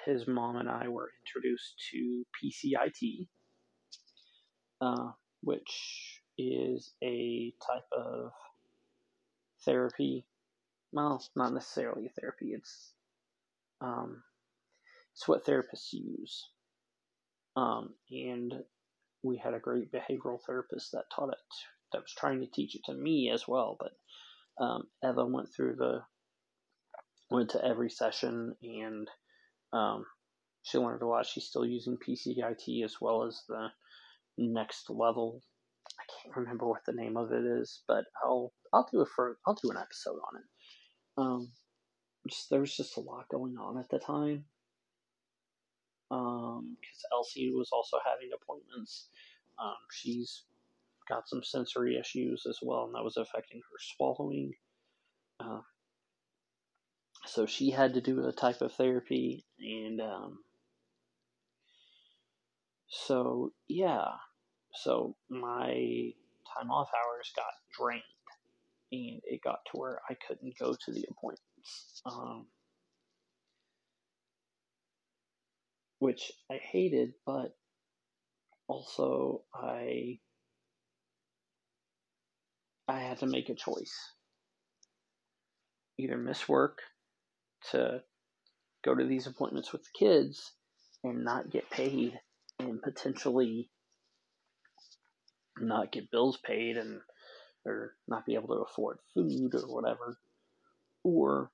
his 0.05 0.27
mom 0.27 0.57
and 0.57 0.69
I 0.69 0.88
were 0.88 1.09
introduced 1.25 1.75
to 1.91 2.25
PCIT, 2.43 3.27
uh, 4.81 5.11
which 5.41 6.21
is 6.38 6.93
a 7.03 7.53
type 7.65 7.85
of 7.97 8.31
therapy. 9.63 10.25
Well, 10.91 11.23
not 11.35 11.53
necessarily 11.53 12.07
a 12.07 12.19
therapy. 12.19 12.51
It's 12.53 12.93
um, 13.79 14.23
it's 15.13 15.27
what 15.27 15.45
therapists 15.45 15.93
use. 15.93 16.50
Um, 17.55 17.93
and 18.11 18.53
we 19.23 19.37
had 19.37 19.53
a 19.53 19.59
great 19.59 19.91
behavioral 19.91 20.39
therapist 20.45 20.91
that 20.93 21.05
taught 21.13 21.29
it, 21.29 21.37
that 21.93 22.01
was 22.01 22.13
trying 22.17 22.39
to 22.41 22.47
teach 22.47 22.75
it 22.75 22.81
to 22.85 22.93
me 22.93 23.31
as 23.33 23.47
well. 23.47 23.77
But 23.79 24.63
um, 24.63 24.83
Eva 25.03 25.25
went 25.25 25.49
through 25.53 25.75
the, 25.75 26.01
went 27.29 27.49
to 27.51 27.63
every 27.63 27.89
session 27.89 28.55
and 28.61 29.07
um, 29.73 30.05
she 30.63 30.77
learned 30.77 31.01
a 31.01 31.07
lot. 31.07 31.25
She's 31.25 31.45
still 31.45 31.65
using 31.65 31.97
PCIT 31.97 32.83
as 32.83 32.95
well 33.01 33.23
as 33.23 33.41
the 33.47 33.69
next 34.37 34.89
level. 34.89 35.41
I 35.99 36.03
can't 36.23 36.37
remember 36.37 36.67
what 36.67 36.81
the 36.85 36.93
name 36.93 37.17
of 37.17 37.31
it 37.31 37.43
is, 37.43 37.83
but 37.87 38.05
I'll 38.23 38.53
I'll 38.73 38.87
do 38.91 39.01
it 39.01 39.07
for 39.15 39.37
I'll 39.45 39.55
do 39.61 39.71
an 39.71 39.77
episode 39.77 40.17
on 40.17 40.37
it. 40.37 40.43
Um, 41.17 41.51
just 42.27 42.49
there 42.49 42.59
was 42.59 42.75
just 42.75 42.97
a 42.97 43.01
lot 43.01 43.29
going 43.29 43.57
on 43.57 43.77
at 43.79 43.89
the 43.89 43.99
time. 43.99 44.45
Um, 46.11 46.75
because 46.81 47.05
Elsie 47.13 47.51
was 47.55 47.69
also 47.71 47.97
having 48.05 48.29
appointments. 48.35 49.07
Um, 49.57 49.77
she's 49.91 50.43
got 51.07 51.27
some 51.27 51.41
sensory 51.43 51.97
issues 51.97 52.43
as 52.47 52.59
well, 52.61 52.85
and 52.85 52.95
that 52.95 53.03
was 53.03 53.17
affecting 53.17 53.59
her 53.59 53.77
swallowing. 53.95 54.51
Uh, 55.39 55.61
so 57.25 57.45
she 57.45 57.71
had 57.71 57.93
to 57.93 58.01
do 58.01 58.27
a 58.27 58.31
type 58.33 58.61
of 58.61 58.73
therapy, 58.73 59.45
and 59.59 60.01
um, 60.01 60.39
so 62.89 63.53
yeah, 63.67 64.05
so 64.73 65.15
my 65.29 65.69
time 66.57 66.71
off 66.71 66.89
hours 66.93 67.31
got 67.35 67.53
drained, 67.79 68.01
and 68.91 69.21
it 69.23 69.41
got 69.43 69.59
to 69.71 69.79
where 69.79 70.01
I 70.09 70.15
couldn't 70.27 70.57
go 70.59 70.73
to 70.73 70.91
the 70.91 71.05
appointments, 71.09 72.01
um, 72.05 72.47
which 76.01 76.31
I 76.50 76.55
hated, 76.55 77.13
but 77.27 77.55
also 78.67 79.43
I 79.53 80.17
I 82.88 83.01
had 83.01 83.20
to 83.20 83.27
make 83.27 83.50
a 83.50 83.53
choice. 83.53 83.96
Either 86.00 86.17
miss 86.17 86.50
work 86.50 86.79
to 87.70 88.01
go 88.84 88.96
to 88.96 89.05
these 89.05 89.27
appointments 89.27 89.72
with 89.72 89.84
the 89.84 90.00
kids 90.00 90.53
and 91.03 91.24
not 91.24 91.51
get 91.51 91.70
paid 91.70 92.20
and 92.58 92.81
potentially 92.81 93.70
not 95.60 95.91
get 95.91 96.10
bills 96.10 96.39
paid 96.43 96.77
and 96.77 97.00
or 97.63 97.93
not 98.08 98.25
be 98.25 98.34
able 98.34 98.48
to 98.48 98.63
afford 98.63 98.98
food 99.13 99.53
or 99.53 99.67
whatever 99.67 100.17
or 101.03 101.51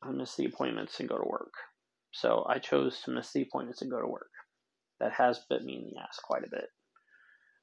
I 0.00 0.12
miss 0.12 0.36
the 0.36 0.44
appointments 0.44 1.00
and 1.00 1.08
go 1.08 1.18
to 1.18 1.28
work. 1.28 1.54
So 2.12 2.44
I 2.48 2.58
chose 2.58 3.00
to 3.04 3.10
miss 3.10 3.32
the 3.32 3.42
appointments 3.42 3.82
and 3.82 3.90
go 3.90 4.00
to 4.00 4.06
work. 4.06 4.30
That 5.00 5.12
has 5.12 5.40
bit 5.48 5.62
me 5.62 5.76
in 5.76 5.90
the 5.90 6.00
ass 6.00 6.18
quite 6.22 6.44
a 6.44 6.50
bit. 6.50 6.68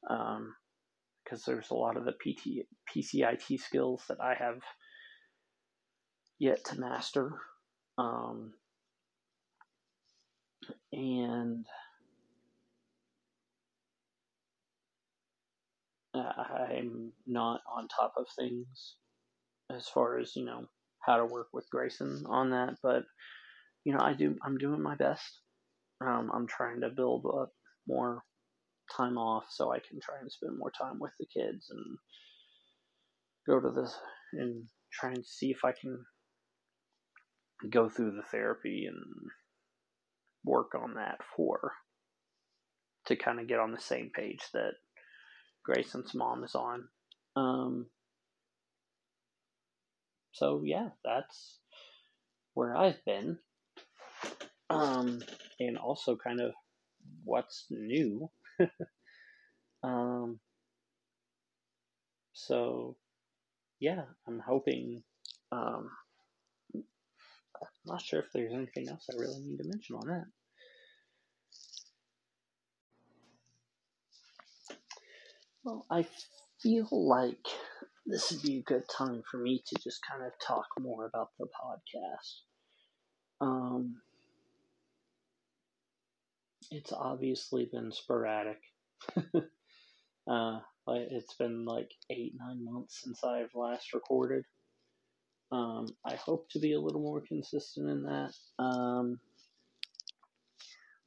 Um, 0.10 0.56
because 1.24 1.44
there's 1.44 1.70
a 1.70 1.76
lot 1.76 1.96
of 1.96 2.06
the 2.06 2.14
PT, 2.14 2.66
PCIT 2.90 3.60
skills 3.60 4.04
that 4.10 4.20
I 4.20 4.34
have 4.34 4.62
yet 6.40 6.64
to 6.66 6.80
master. 6.80 7.34
Um, 7.98 8.54
and 10.92 11.66
I'm 16.16 17.12
not 17.28 17.62
on 17.72 17.88
top 17.88 18.14
of 18.18 18.26
things 18.38 18.96
as 19.72 19.88
far 19.88 20.18
as, 20.18 20.36
you 20.36 20.46
know, 20.46 20.66
how 21.06 21.18
to 21.18 21.26
work 21.26 21.48
with 21.54 21.70
Grayson 21.70 22.24
on 22.28 22.50
that, 22.52 22.76
but 22.82 23.04
you 23.90 23.96
know, 23.96 24.04
I 24.04 24.14
do 24.14 24.36
I'm 24.46 24.60
doing 24.60 24.84
my 24.84 24.94
best. 24.94 25.40
Um, 26.00 26.30
I'm 26.32 26.46
trying 26.46 26.82
to 26.82 26.90
build 26.90 27.26
up 27.26 27.52
more 27.88 28.22
time 28.96 29.18
off 29.18 29.46
so 29.50 29.74
I 29.74 29.80
can 29.80 30.00
try 30.00 30.18
and 30.22 30.32
spend 30.32 30.60
more 30.60 30.72
time 30.80 31.00
with 31.00 31.12
the 31.20 31.26
kids 31.26 31.72
and 31.72 31.98
go 33.48 33.60
to 33.60 33.72
this 33.72 33.98
and 34.34 34.66
try 34.94 35.10
and 35.10 35.26
see 35.26 35.50
if 35.50 35.66
I 35.66 35.72
can 35.72 36.06
go 37.72 37.90
through 37.90 38.12
the 38.12 38.28
therapy 38.30 38.86
and 38.88 39.04
work 40.46 40.76
on 40.76 40.94
that 40.94 41.18
for 41.36 41.72
to 43.08 43.16
kind 43.16 43.40
of 43.40 43.48
get 43.48 43.60
on 43.60 43.72
the 43.72 43.82
same 43.82 44.12
page 44.16 44.44
that 44.54 44.74
Grayson's 45.66 46.14
mom 46.14 46.44
is 46.44 46.54
on. 46.54 46.88
Um, 47.36 47.88
so 50.32 50.62
yeah, 50.64 50.90
that's 51.04 51.58
where 52.54 52.78
I've 52.78 53.04
been. 53.04 53.40
Um, 54.70 55.22
and 55.60 55.78
also 55.78 56.16
kind 56.16 56.40
of 56.42 56.52
what's 57.24 57.66
new. 57.70 58.30
um, 59.84 60.40
so 62.34 62.96
yeah, 63.80 64.04
I'm 64.28 64.40
hoping 64.46 65.04
um, 65.52 65.90
I'm 66.76 66.84
not 67.86 68.02
sure 68.02 68.20
if 68.20 68.28
there's 68.34 68.54
anything 68.54 68.90
else 68.90 69.08
I 69.12 69.20
really 69.20 69.40
need 69.42 69.58
to 69.58 69.68
mention 69.68 69.96
on 69.96 70.08
that. 70.08 70.26
Well, 75.64 75.86
I 75.92 76.06
feel 76.62 76.88
like 76.92 77.46
this 78.06 78.32
would 78.32 78.42
be 78.42 78.58
a 78.58 78.64
good 78.64 78.84
time 78.90 79.24
for 79.30 79.38
me 79.38 79.62
to 79.68 79.76
just 79.84 80.00
kind 80.10 80.24
of 80.24 80.32
talk 80.46 80.66
more 80.80 81.06
about 81.06 81.30
the 81.38 81.48
podcast. 81.48 82.42
Um, 83.42 84.02
it's 86.72 86.94
obviously 86.94 87.70
been 87.72 87.92
sporadic. 87.92 88.60
uh, 90.30 90.60
it's 90.88 91.34
been 91.36 91.66
like 91.66 91.92
eight, 92.10 92.34
nine 92.38 92.64
months 92.64 93.02
since 93.04 93.24
I've 93.24 93.54
last 93.56 93.94
recorded. 93.94 94.44
Um, 95.52 95.88
I 96.06 96.16
hope 96.16 96.50
to 96.52 96.60
be 96.60 96.74
a 96.74 96.80
little 96.80 97.02
more 97.02 97.22
consistent 97.28 97.90
in 97.90 98.04
that. 98.04 98.32
Um, 98.60 99.20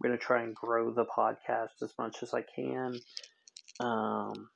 I'm 0.02 0.08
going 0.08 0.18
to 0.18 0.24
try 0.24 0.42
and 0.42 0.54
grow 0.54 0.92
the 0.92 1.04
podcast 1.04 1.82
as 1.82 1.92
much 1.98 2.22
as 2.22 2.34
I 2.34 2.42
can. 2.42 2.98
Um, 3.78 4.48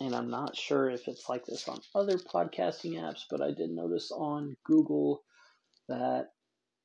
and 0.00 0.14
I'm 0.14 0.28
not 0.28 0.54
sure 0.54 0.90
if 0.90 1.08
it's 1.08 1.28
like 1.28 1.46
this 1.46 1.66
on 1.68 1.80
other 1.94 2.18
podcasting 2.18 3.00
apps, 3.00 3.22
but 3.30 3.40
I 3.40 3.52
did 3.52 3.70
notice 3.70 4.10
on 4.12 4.56
Google 4.64 5.22
that 5.88 6.28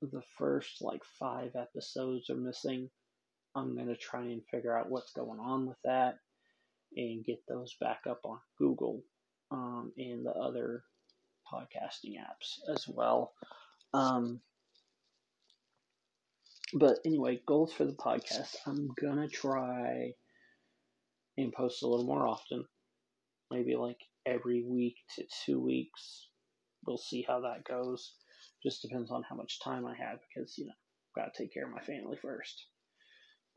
the 0.07 0.21
first 0.37 0.81
like 0.81 1.01
five 1.19 1.51
episodes 1.55 2.29
are 2.29 2.35
missing. 2.35 2.89
I'm 3.55 3.75
going 3.75 3.87
to 3.87 3.97
try 3.97 4.21
and 4.21 4.41
figure 4.49 4.77
out 4.77 4.89
what's 4.89 5.11
going 5.13 5.39
on 5.39 5.67
with 5.67 5.77
that 5.83 6.15
and 6.95 7.25
get 7.25 7.39
those 7.47 7.75
back 7.79 8.01
up 8.09 8.21
on 8.23 8.39
Google 8.57 9.03
um, 9.51 9.91
and 9.97 10.25
the 10.25 10.31
other 10.31 10.83
podcasting 11.51 12.15
apps 12.17 12.59
as 12.73 12.87
well. 12.87 13.33
Um, 13.93 14.39
but 16.73 16.99
anyway, 17.05 17.41
goals 17.45 17.73
for 17.73 17.85
the 17.85 17.93
podcast. 17.93 18.55
I'm 18.65 18.89
gonna 18.99 19.27
try 19.27 20.13
and 21.37 21.51
post 21.51 21.83
a 21.83 21.87
little 21.87 22.05
more 22.05 22.25
often. 22.25 22.65
Maybe 23.49 23.75
like 23.75 23.99
every 24.25 24.63
week 24.63 24.95
to 25.15 25.25
two 25.45 25.59
weeks. 25.59 26.27
We'll 26.85 26.97
see 26.97 27.25
how 27.27 27.41
that 27.41 27.65
goes. 27.65 28.13
Just 28.63 28.81
depends 28.81 29.11
on 29.11 29.23
how 29.27 29.35
much 29.35 29.59
time 29.63 29.85
I 29.85 29.95
have 29.95 30.19
because, 30.33 30.57
you 30.57 30.65
know, 30.65 30.71
I've 30.71 31.23
gotta 31.23 31.31
take 31.37 31.53
care 31.53 31.65
of 31.65 31.73
my 31.73 31.81
family 31.81 32.17
first. 32.21 32.65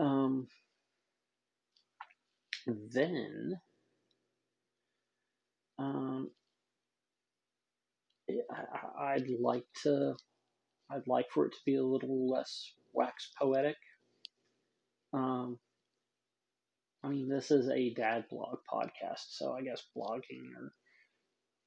Um, 0.00 0.48
then, 2.66 3.60
um, 5.78 6.30
I, 8.28 9.14
I'd 9.14 9.28
like 9.40 9.66
to, 9.82 10.16
I'd 10.90 11.06
like 11.06 11.26
for 11.30 11.46
it 11.46 11.52
to 11.52 11.58
be 11.66 11.76
a 11.76 11.84
little 11.84 12.28
less 12.28 12.72
wax 12.94 13.30
poetic. 13.38 13.76
Um, 15.12 15.58
I 17.02 17.08
mean, 17.08 17.28
this 17.28 17.50
is 17.50 17.68
a 17.68 17.92
dad 17.92 18.24
blog 18.30 18.58
podcast, 18.72 19.26
so 19.28 19.52
I 19.52 19.62
guess 19.62 19.82
blogging 19.94 20.48
or 20.58 20.72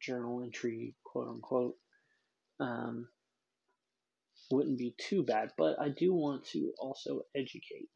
journal 0.02 0.42
entry, 0.44 0.96
quote 1.04 1.28
unquote, 1.28 1.76
um, 2.60 3.08
wouldn't 4.52 4.78
be 4.78 4.96
too 4.98 5.24
bad. 5.24 5.50
But 5.58 5.80
I 5.80 5.90
do 5.90 6.14
want 6.14 6.46
to 6.54 6.74
also 6.80 7.22
educate. 7.36 7.90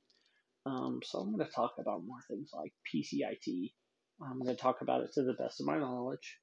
Um, 0.65 0.99
so 1.03 1.19
I'm 1.19 1.35
going 1.35 1.45
to 1.45 1.51
talk 1.51 1.73
about 1.79 2.05
more 2.05 2.19
things 2.29 2.51
like 2.53 2.73
PCIT. 2.93 3.71
I'm 4.23 4.39
going 4.39 4.55
to 4.55 4.61
talk 4.61 4.81
about 4.81 5.01
it 5.01 5.11
to 5.13 5.23
the 5.23 5.33
best 5.33 5.59
of 5.59 5.65
my 5.65 5.77
knowledge, 5.77 6.37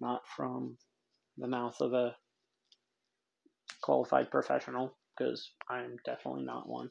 not 0.00 0.22
from 0.36 0.78
the 1.36 1.48
mouth 1.48 1.76
of 1.80 1.92
a 1.92 2.16
qualified 3.82 4.30
professional. 4.30 4.96
because 5.16 5.52
I'm 5.68 5.96
definitely 6.04 6.44
not 6.44 6.68
one. 6.68 6.90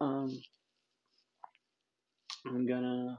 Um, 0.00 0.30
I'm 2.46 2.56
I'm 2.56 2.66
gonna 2.66 3.18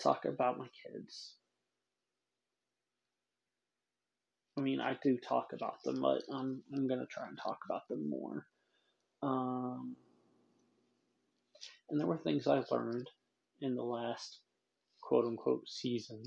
talk 0.00 0.24
about 0.24 0.58
my 0.58 0.66
kids. 0.82 1.34
I 4.56 4.60
mean, 4.60 4.80
I 4.80 4.96
do 5.02 5.18
talk 5.18 5.52
about 5.52 5.82
them, 5.82 6.00
but 6.00 6.22
I'm 6.32 6.62
I'm 6.74 6.86
gonna 6.86 7.06
try 7.06 7.26
and 7.28 7.38
talk 7.38 7.58
about 7.64 7.88
them 7.88 8.08
more. 8.08 8.46
Um, 9.22 9.96
and 11.90 11.98
there 11.98 12.06
were 12.06 12.18
things 12.18 12.46
I 12.46 12.62
learned 12.70 13.08
in 13.60 13.74
the 13.74 13.82
last 13.82 14.40
quote 15.02 15.24
unquote 15.24 15.68
season. 15.68 16.22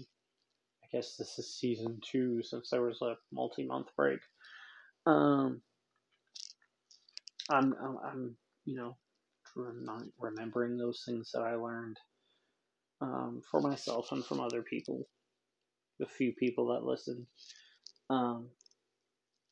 I 0.84 0.88
guess 0.92 1.16
this 1.16 1.38
is 1.40 1.56
season 1.56 2.00
two 2.04 2.42
since 2.44 2.70
there 2.70 2.84
was 2.84 3.02
a 3.02 3.16
multi 3.32 3.66
month 3.66 3.88
break. 3.96 4.20
Um, 5.06 5.62
I'm, 7.50 7.74
I'm, 7.82 7.98
I'm, 8.04 8.38
you 8.66 8.76
know, 8.76 8.98
remembering 10.20 10.78
those 10.78 11.04
things 11.06 11.32
that 11.34 11.42
I 11.42 11.56
learned 11.56 11.98
um, 13.02 13.42
for 13.50 13.62
myself 13.62 14.12
and 14.12 14.24
from 14.26 14.40
other 14.40 14.62
people, 14.62 15.08
the 16.00 16.06
few 16.06 16.34
people 16.34 16.68
that 16.74 16.84
listen. 16.84 17.26
Um, 18.10 18.48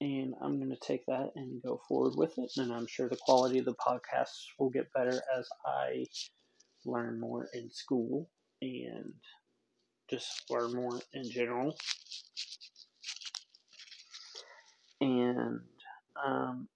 and 0.01 0.35
I'm 0.41 0.57
going 0.57 0.71
to 0.71 0.87
take 0.87 1.05
that 1.05 1.31
and 1.35 1.61
go 1.63 1.81
forward 1.87 2.15
with 2.15 2.37
it. 2.37 2.51
And 2.57 2.71
I'm 2.71 2.87
sure 2.87 3.07
the 3.07 3.17
quality 3.17 3.59
of 3.59 3.65
the 3.65 3.75
podcasts 3.75 4.45
will 4.59 4.69
get 4.69 4.91
better 4.93 5.21
as 5.37 5.47
I 5.65 6.05
learn 6.85 7.19
more 7.19 7.47
in 7.53 7.69
school 7.71 8.29
and 8.61 9.13
just 10.09 10.43
learn 10.49 10.75
more 10.75 10.99
in 11.13 11.29
general. 11.29 11.75
And 15.01 15.61
um, 16.23 16.67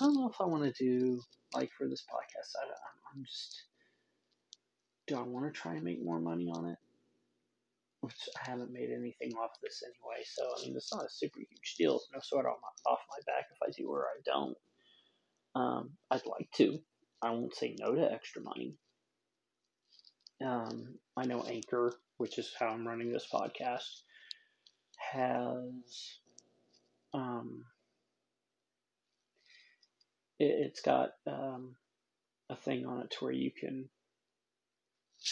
I 0.00 0.04
don't 0.04 0.14
know 0.14 0.28
if 0.28 0.40
I 0.40 0.44
want 0.44 0.64
to 0.64 0.84
do 0.84 1.20
like 1.54 1.70
for 1.76 1.88
this 1.88 2.02
podcast. 2.02 2.52
I, 2.56 2.70
I'm 3.14 3.24
just 3.24 3.64
do 5.06 5.16
I 5.16 5.22
want 5.22 5.52
to 5.52 5.58
try 5.58 5.74
and 5.74 5.82
make 5.82 6.04
more 6.04 6.20
money 6.20 6.50
on 6.54 6.66
it? 6.66 6.78
Which 8.08 8.28
I 8.40 8.50
haven't 8.50 8.72
made 8.72 8.88
anything 8.90 9.34
off 9.36 9.50
this 9.62 9.82
anyway, 9.84 10.24
so 10.24 10.42
I 10.42 10.64
mean 10.64 10.74
it's 10.76 10.94
not 10.94 11.04
a 11.04 11.10
super 11.10 11.40
huge 11.40 11.74
deal. 11.76 11.96
It's 11.96 12.08
no 12.10 12.20
sweat 12.22 12.46
off 12.46 12.56
my, 12.62 12.90
off 12.90 13.00
my 13.10 13.18
back 13.26 13.44
if 13.52 13.58
I 13.62 13.70
do 13.76 13.86
or 13.90 14.06
I 14.06 14.20
don't. 14.24 14.56
Um, 15.54 15.90
I'd 16.10 16.24
like 16.24 16.50
to. 16.56 16.78
I 17.20 17.30
won't 17.32 17.54
say 17.54 17.76
no 17.78 17.94
to 17.94 18.10
extra 18.10 18.40
money. 18.40 18.76
Um, 20.42 20.94
I 21.18 21.26
know 21.26 21.42
Anchor, 21.42 21.92
which 22.16 22.38
is 22.38 22.50
how 22.58 22.68
I'm 22.68 22.88
running 22.88 23.12
this 23.12 23.28
podcast, 23.30 24.00
has 25.12 26.18
um, 27.12 27.64
it, 30.38 30.70
has 30.70 30.80
got 30.80 31.10
um, 31.26 31.76
a 32.48 32.56
thing 32.56 32.86
on 32.86 33.00
it 33.00 33.10
to 33.10 33.24
where 33.24 33.32
you 33.32 33.50
can 33.50 33.90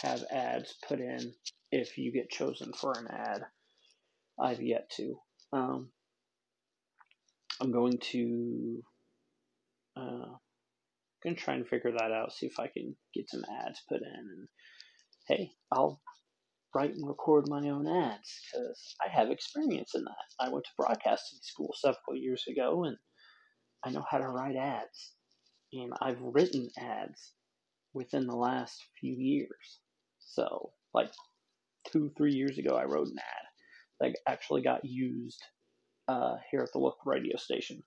have 0.02 0.24
ads 0.30 0.74
put 0.86 1.00
in 1.00 1.32
if 1.70 1.98
you 1.98 2.12
get 2.12 2.30
chosen 2.30 2.72
for 2.72 2.92
an 2.92 3.06
ad. 3.08 3.42
I've 4.40 4.62
yet 4.62 4.90
to. 4.96 5.16
Um, 5.52 5.90
I'm 7.60 7.72
going 7.72 7.98
to 8.12 8.82
uh, 9.96 10.36
gonna 11.24 11.36
try 11.36 11.54
and 11.54 11.66
figure 11.66 11.92
that 11.92 12.12
out. 12.12 12.32
See 12.32 12.46
if 12.46 12.58
I 12.58 12.68
can 12.68 12.94
get 13.14 13.30
some 13.30 13.44
ads 13.66 13.82
put 13.88 14.02
in, 14.02 14.06
and 14.06 14.48
hey, 15.26 15.50
I'll 15.72 16.00
write 16.74 16.94
and 16.94 17.08
record 17.08 17.48
my 17.48 17.68
own 17.70 17.86
ads 17.86 18.40
because 18.52 18.94
I 19.02 19.08
have 19.10 19.30
experience 19.30 19.92
in 19.94 20.04
that. 20.04 20.44
I 20.44 20.50
went 20.50 20.64
to 20.64 20.70
broadcasting 20.76 21.38
school 21.42 21.74
several 21.78 22.16
years 22.16 22.44
ago, 22.48 22.84
and 22.84 22.96
I 23.84 23.90
know 23.90 24.04
how 24.08 24.18
to 24.18 24.28
write 24.28 24.56
ads, 24.56 25.14
and 25.72 25.92
I've 26.00 26.20
written 26.20 26.68
ads 26.78 27.32
within 27.96 28.26
the 28.26 28.36
last 28.36 28.84
few 29.00 29.14
years. 29.14 29.80
So, 30.20 30.72
like 30.92 31.10
two, 31.90 32.12
three 32.16 32.34
years 32.34 32.58
ago, 32.58 32.76
I 32.76 32.84
wrote 32.84 33.08
an 33.08 33.18
ad 33.18 33.46
that 34.00 34.18
actually 34.28 34.62
got 34.62 34.84
used 34.84 35.40
uh, 36.06 36.34
here 36.50 36.60
at 36.60 36.72
the 36.72 36.78
local 36.78 37.00
radio 37.06 37.38
station. 37.38 37.82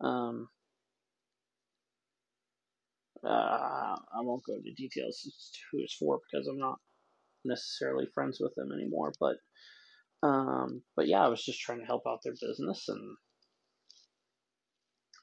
Um, 0.00 0.48
uh, 3.24 3.28
I 3.28 4.20
won't 4.22 4.42
go 4.44 4.54
into 4.54 4.74
details 4.76 5.20
who 5.70 5.78
it's 5.82 5.94
for 5.94 6.18
because 6.18 6.48
I'm 6.48 6.58
not 6.58 6.78
necessarily 7.44 8.06
friends 8.12 8.38
with 8.40 8.54
them 8.56 8.70
anymore. 8.72 9.12
But, 9.20 9.36
um, 10.26 10.82
but 10.96 11.06
yeah, 11.06 11.24
I 11.24 11.28
was 11.28 11.44
just 11.44 11.60
trying 11.60 11.78
to 11.78 11.86
help 11.86 12.02
out 12.08 12.18
their 12.24 12.34
business, 12.34 12.86
and 12.88 13.16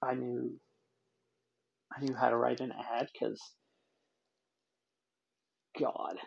I 0.01 0.15
knew 0.15 0.57
I 1.95 2.01
knew 2.01 2.15
how 2.15 2.29
to 2.29 2.37
write 2.37 2.61
an 2.61 2.71
ad 2.71 3.07
because 3.13 3.39
God, 5.79 6.17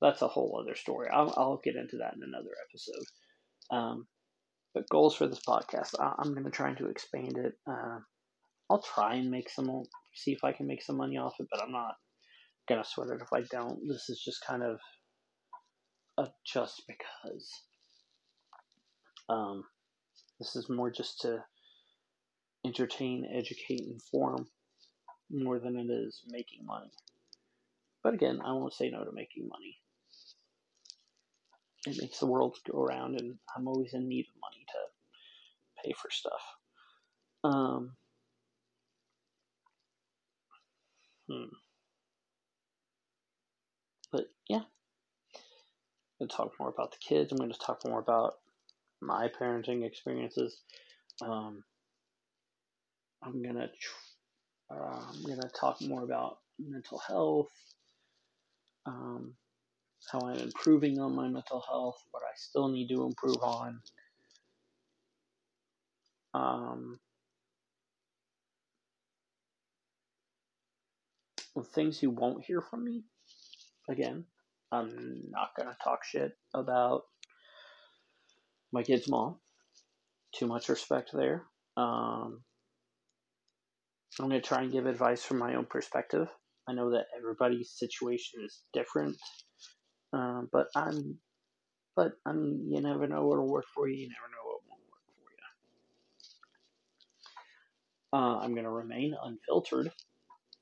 that's 0.00 0.22
a 0.22 0.28
whole 0.28 0.60
other 0.60 0.74
story. 0.74 1.08
I'll, 1.12 1.32
I'll 1.36 1.60
get 1.62 1.76
into 1.76 1.98
that 1.98 2.14
in 2.14 2.22
another 2.22 2.50
episode. 2.68 3.04
Um, 3.70 4.06
but 4.74 4.88
goals 4.88 5.14
for 5.14 5.26
this 5.26 5.40
podcast, 5.46 5.94
I, 6.00 6.14
am 6.24 6.32
going 6.32 6.44
to 6.44 6.50
try 6.50 6.72
to 6.74 6.88
expand 6.88 7.36
it. 7.36 7.54
Uh, 7.68 7.98
I'll 8.70 8.82
try 8.82 9.14
and 9.14 9.30
make 9.30 9.50
some, 9.50 9.84
see 10.14 10.32
if 10.32 10.44
I 10.44 10.52
can 10.52 10.66
make 10.66 10.82
some 10.82 10.96
money 10.96 11.18
off 11.18 11.34
it, 11.38 11.46
but 11.50 11.62
I'm 11.62 11.72
not 11.72 11.94
going 12.68 12.82
to 12.82 12.88
sweat 12.88 13.08
it 13.08 13.20
if 13.22 13.32
I 13.32 13.42
don't. 13.50 13.80
This 13.86 14.08
is 14.08 14.22
just 14.24 14.44
kind 14.46 14.62
of 14.62 14.78
a 16.18 16.28
just 16.44 16.82
because. 16.86 17.50
Um, 19.28 19.64
this 20.38 20.56
is 20.56 20.68
more 20.68 20.90
just 20.90 21.20
to 21.20 21.44
entertain, 22.64 23.28
educate, 23.32 23.86
inform 23.86 24.46
more 25.30 25.58
than 25.58 25.78
it 25.78 25.90
is 25.90 26.22
making 26.28 26.66
money. 26.66 26.90
But 28.02 28.14
again, 28.14 28.40
I 28.44 28.52
won't 28.52 28.74
say 28.74 28.90
no 28.90 29.04
to 29.04 29.12
making 29.12 29.48
money. 29.48 29.78
It 31.86 32.00
makes 32.00 32.18
the 32.18 32.26
world 32.26 32.56
go 32.70 32.80
around, 32.80 33.18
and 33.18 33.36
I'm 33.56 33.66
always 33.66 33.94
in 33.94 34.08
need 34.08 34.26
of 34.28 34.40
money 34.40 34.64
to 34.68 35.82
pay 35.84 35.92
for 36.00 36.10
stuff. 36.10 36.42
Um, 37.44 37.92
hmm. 41.28 41.44
But 44.12 44.26
yeah, 44.48 44.58
I'm 44.58 44.62
going 46.20 46.28
to 46.28 46.36
talk 46.36 46.52
more 46.60 46.68
about 46.68 46.92
the 46.92 46.98
kids. 46.98 47.32
I'm 47.32 47.38
going 47.38 47.52
to 47.52 47.58
talk 47.58 47.80
more 47.84 47.98
about 47.98 48.34
my 49.00 49.28
parenting 49.28 49.84
experiences. 49.84 50.60
Um, 51.20 51.64
I'm 53.22 53.42
gonna 53.42 53.68
uh, 54.70 55.00
I'm 55.08 55.22
gonna 55.22 55.50
talk 55.58 55.80
more 55.80 56.02
about 56.02 56.38
mental 56.58 56.98
health, 56.98 57.50
um, 58.86 59.34
how 60.10 60.20
I'm 60.20 60.38
improving 60.38 60.98
on 61.00 61.14
my 61.14 61.28
mental 61.28 61.62
health, 61.68 61.96
what 62.10 62.22
I 62.22 62.32
still 62.36 62.68
need 62.68 62.88
to 62.88 63.04
improve 63.04 63.42
on. 63.42 63.80
Um, 66.34 66.98
things 71.74 72.02
you 72.02 72.10
won't 72.10 72.44
hear 72.44 72.60
from 72.60 72.84
me. 72.84 73.04
Again, 73.88 74.24
I'm 74.72 75.22
not 75.30 75.50
gonna 75.56 75.76
talk 75.82 76.04
shit 76.04 76.32
about 76.54 77.02
my 78.72 78.82
kid's 78.82 79.08
mom. 79.08 79.36
Too 80.34 80.46
much 80.46 80.68
respect 80.68 81.10
there. 81.12 81.44
Um, 81.76 82.42
I'm 84.18 84.28
going 84.28 84.40
to 84.40 84.46
try 84.46 84.62
and 84.62 84.72
give 84.72 84.86
advice 84.86 85.22
from 85.24 85.38
my 85.38 85.54
own 85.54 85.66
perspective. 85.66 86.28
I 86.68 86.72
know 86.72 86.90
that 86.90 87.06
everybody's 87.16 87.70
situation 87.70 88.42
is 88.44 88.62
different, 88.72 89.16
um, 90.12 90.48
but 90.52 90.68
I'm, 90.76 91.18
but 91.96 92.12
I 92.24 92.32
mean, 92.32 92.68
you 92.70 92.80
never 92.80 93.06
know 93.06 93.26
what'll 93.26 93.48
work 93.48 93.64
for 93.74 93.88
you. 93.88 93.96
You 93.96 94.08
never 94.08 94.28
know 94.30 94.44
what 94.44 94.60
won't 94.68 94.82
work 94.90 95.02
for 98.12 98.18
you. 98.18 98.20
Uh, 98.20 98.38
I'm 98.44 98.54
to 98.54 98.70
remain 98.70 99.14
unfiltered. 99.22 99.90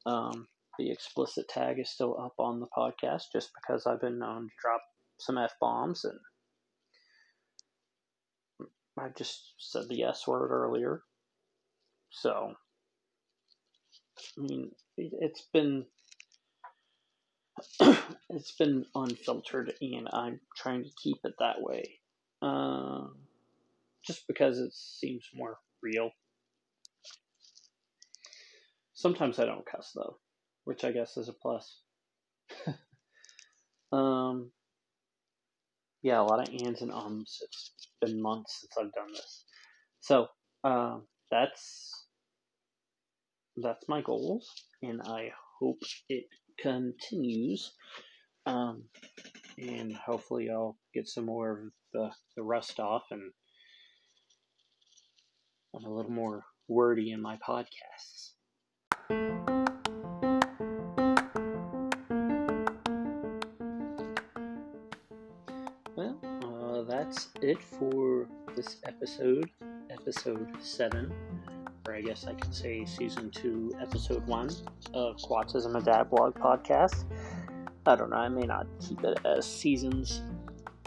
Um, 0.06 0.48
the 0.78 0.90
explicit 0.90 1.46
tag 1.48 1.78
is 1.78 1.90
still 1.90 2.18
up 2.18 2.34
on 2.38 2.60
the 2.60 2.66
podcast 2.66 3.24
just 3.32 3.50
because 3.54 3.86
I've 3.86 4.00
been 4.00 4.18
known 4.18 4.44
to 4.44 4.54
drop 4.62 4.80
some 5.18 5.36
f 5.36 5.52
bombs 5.60 6.04
and 6.04 6.18
I 8.98 9.08
just 9.16 9.54
said 9.58 9.88
the 9.88 10.04
S 10.04 10.26
word 10.26 10.50
earlier. 10.50 11.02
So 12.10 12.54
I 14.38 14.40
mean, 14.40 14.70
it's 15.20 15.42
been 15.52 15.86
it's 18.30 18.52
been 18.52 18.86
unfiltered, 18.94 19.74
and 19.80 20.08
I'm 20.12 20.40
trying 20.56 20.84
to 20.84 20.90
keep 21.02 21.18
it 21.24 21.34
that 21.38 21.60
way, 21.60 21.84
um, 22.42 23.16
just 24.06 24.26
because 24.26 24.58
it 24.58 24.72
seems 24.72 25.24
more 25.34 25.58
real. 25.82 26.10
Sometimes 28.94 29.38
I 29.38 29.46
don't 29.46 29.66
cuss 29.66 29.92
though, 29.94 30.18
which 30.64 30.84
I 30.84 30.92
guess 30.92 31.16
is 31.16 31.28
a 31.28 31.32
plus. 31.32 31.80
um, 33.92 34.50
yeah, 36.02 36.20
a 36.20 36.22
lot 36.22 36.46
of 36.46 36.54
ands 36.62 36.82
and 36.82 36.92
ums. 36.92 37.38
It's 37.42 37.72
been 38.00 38.20
months 38.20 38.60
since 38.60 38.72
I've 38.78 38.92
done 38.92 39.12
this, 39.12 39.44
so 40.00 40.28
um, 40.64 41.04
that's 41.30 41.89
that's 43.62 43.88
my 43.88 44.00
goals, 44.02 44.48
and 44.82 45.00
I 45.02 45.32
hope 45.58 45.80
it 46.08 46.24
continues. 46.58 47.72
Um, 48.46 48.84
and 49.58 49.94
hopefully, 49.94 50.50
I'll 50.50 50.76
get 50.94 51.08
some 51.08 51.26
more 51.26 51.52
of 51.52 51.58
the, 51.92 52.10
the 52.36 52.42
rust 52.42 52.80
off, 52.80 53.04
and 53.10 53.32
I'm 55.74 55.84
a 55.84 55.94
little 55.94 56.10
more 56.10 56.44
wordy 56.68 57.12
in 57.12 57.20
my 57.20 57.38
podcasts. 57.46 58.32
Well, 65.96 66.18
uh, 66.22 66.82
that's 66.90 67.28
it 67.42 67.60
for 67.62 68.26
this 68.56 68.76
episode, 68.84 69.50
episode 69.90 70.48
7 70.60 71.12
or 71.90 71.94
I 71.94 72.00
guess 72.00 72.26
I 72.26 72.34
could 72.34 72.54
say 72.54 72.84
season 72.84 73.30
two, 73.30 73.72
episode 73.80 74.24
one 74.26 74.48
of 74.94 75.16
Quahtism 75.16 75.76
a 75.76 75.82
Dad 75.82 76.08
Blog 76.08 76.34
podcast. 76.34 77.04
I 77.84 77.96
don't 77.96 78.10
know, 78.10 78.16
I 78.16 78.28
may 78.28 78.42
not 78.42 78.66
keep 78.80 79.02
it 79.02 79.18
as 79.24 79.44
seasons. 79.44 80.22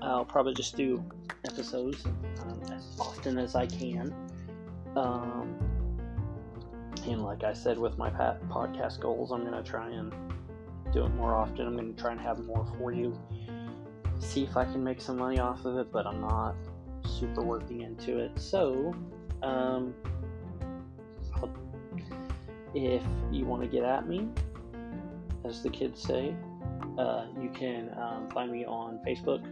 I'll 0.01 0.23
probably 0.25 0.53
just 0.53 0.77
do 0.77 1.03
episodes 1.45 2.05
um, 2.05 2.61
as 2.71 2.95
often 2.99 3.37
as 3.37 3.55
I 3.55 3.65
can. 3.65 4.13
Um, 4.95 5.57
and 7.05 7.21
like 7.23 7.43
I 7.43 7.51
said 7.51 7.77
with 7.77 7.97
my 7.97 8.09
podcast 8.09 9.01
goals, 9.01 9.31
I'm 9.31 9.41
going 9.41 9.61
to 9.61 9.69
try 9.69 9.89
and 9.89 10.13
do 10.93 11.05
it 11.05 11.09
more 11.15 11.35
often. 11.35 11.67
I'm 11.67 11.75
going 11.75 11.93
to 11.93 12.01
try 12.01 12.11
and 12.11 12.21
have 12.21 12.39
more 12.45 12.65
for 12.77 12.93
you. 12.93 13.17
See 14.19 14.43
if 14.43 14.55
I 14.55 14.63
can 14.63 14.81
make 14.81 15.01
some 15.01 15.17
money 15.17 15.39
off 15.39 15.65
of 15.65 15.77
it, 15.77 15.91
but 15.91 16.07
I'm 16.07 16.21
not 16.21 16.55
super 17.05 17.41
working 17.41 17.81
into 17.81 18.19
it. 18.19 18.39
So, 18.39 18.95
um, 19.41 19.93
if 22.73 23.03
you 23.31 23.45
want 23.45 23.61
to 23.61 23.67
get 23.67 23.83
at 23.83 24.07
me, 24.07 24.27
as 25.45 25.61
the 25.61 25.69
kids 25.69 26.01
say, 26.01 26.35
uh, 26.97 27.25
you 27.41 27.49
can 27.49 27.89
um, 27.97 28.29
find 28.29 28.51
me 28.51 28.65
on 28.65 28.99
Facebook 29.05 29.43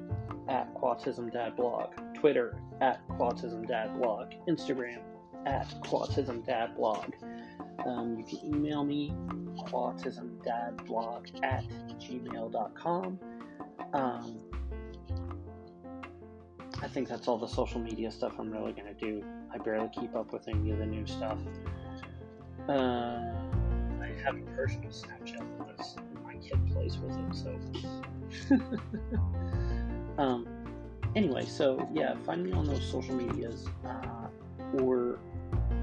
at 0.50 0.74
Quahtism 0.76 1.32
Dad 1.32 1.56
Blog, 1.56 1.90
Twitter 2.16 2.58
at 2.82 3.08
Quahtism 3.10 3.68
Dad 3.68 4.00
Blog, 4.00 4.32
Instagram 4.48 5.00
at 5.46 5.68
Quahtism 5.84 6.46
Dad 6.46 6.76
Blog. 6.76 7.14
Um, 7.86 8.16
you 8.18 8.24
can 8.24 8.56
email 8.56 8.84
me 8.84 9.14
quahtismdadblog 9.58 11.44
at 11.44 11.64
gmail.com. 12.00 13.20
Um, 13.94 14.40
I 16.82 16.88
think 16.88 17.08
that's 17.08 17.28
all 17.28 17.38
the 17.38 17.48
social 17.48 17.80
media 17.80 18.12
stuff 18.12 18.34
I'm 18.40 18.52
really 18.52 18.72
going 18.72 18.88
to 18.88 19.00
do. 19.00 19.24
I 19.54 19.58
barely 19.58 19.90
keep 19.90 20.16
up 20.16 20.34
with 20.34 20.48
any 20.48 20.72
of 20.72 20.80
the 20.80 20.86
new 20.86 21.06
stuff. 21.06 21.38
Uh, 22.70 23.20
I 24.02 24.12
have 24.24 24.36
a 24.36 24.56
personal 24.56 24.90
Snapchat 24.90 25.44
because 25.58 25.96
my 26.24 26.36
kid 26.36 26.60
plays 26.72 26.98
with 26.98 27.18
it, 27.18 27.36
so. 27.36 28.58
um, 30.22 30.48
anyway, 31.16 31.46
so 31.46 31.88
yeah, 31.94 32.16
find 32.26 32.44
me 32.44 32.52
on 32.52 32.66
those 32.66 32.90
social 32.90 33.16
medias 33.16 33.68
uh, 33.86 34.28
or 34.82 35.20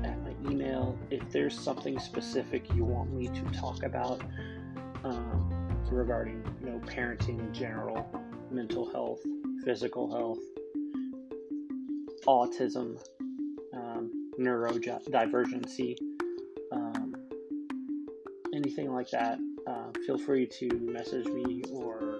at 0.04 0.18
my 0.22 0.50
email. 0.50 0.96
If 1.10 1.30
there's 1.30 1.58
something 1.58 1.98
specific 1.98 2.72
you 2.74 2.84
want 2.84 3.12
me 3.12 3.28
to 3.28 3.42
talk 3.58 3.82
about 3.82 4.22
um, 5.04 5.68
regarding, 5.90 6.44
you 6.60 6.70
know, 6.70 6.78
parenting 6.80 7.40
in 7.40 7.52
general, 7.52 8.08
mental 8.50 8.90
health, 8.90 9.20
physical 9.64 10.10
health, 10.10 10.38
autism, 12.26 13.00
um, 13.74 14.30
neurodivergency, 14.38 15.96
anything 18.58 18.92
like 18.92 19.10
that, 19.10 19.38
uh, 19.66 19.92
feel 20.06 20.18
free 20.18 20.46
to 20.46 20.68
message 20.80 21.26
me 21.26 21.62
or 21.72 22.18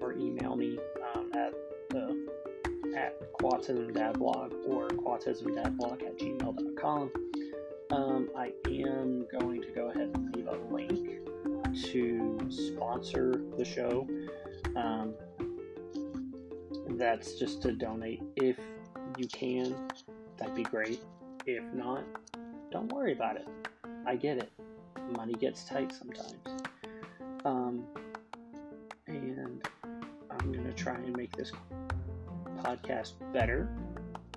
or 0.00 0.12
email 0.14 0.56
me 0.56 0.78
um, 1.14 1.30
at 1.34 1.52
the 1.90 2.26
at 2.96 3.32
Quahtism 3.34 4.18
Blog 4.18 4.52
or 4.66 4.88
quahtismdadblog 4.88 6.02
at 6.02 6.18
gmail.com. 6.18 7.10
Um, 7.90 8.30
I 8.36 8.52
am 8.66 9.26
going 9.30 9.62
to 9.62 9.68
go 9.68 9.90
ahead 9.90 10.10
and 10.14 10.34
leave 10.34 10.46
a 10.48 10.58
link 10.72 11.20
to 11.92 12.38
sponsor 12.50 13.40
the 13.56 13.64
show. 13.64 14.06
Um, 14.76 15.14
that's 16.90 17.34
just 17.34 17.62
to 17.62 17.72
donate 17.72 18.22
if 18.36 18.58
you 19.16 19.28
can. 19.28 19.74
That'd 20.36 20.54
be 20.54 20.64
great. 20.64 21.00
If 21.46 21.64
not, 21.72 22.04
don't 22.70 22.92
worry 22.92 23.12
about 23.12 23.36
it. 23.36 23.46
I 24.06 24.16
get 24.16 24.38
it 24.38 24.50
money 25.16 25.34
gets 25.34 25.64
tight 25.64 25.92
sometimes. 25.92 26.62
Um, 27.44 27.84
and 29.06 29.62
I'm 30.30 30.52
going 30.52 30.64
to 30.64 30.72
try 30.72 30.94
and 30.94 31.16
make 31.16 31.34
this 31.36 31.52
podcast 32.58 33.12
better 33.32 33.68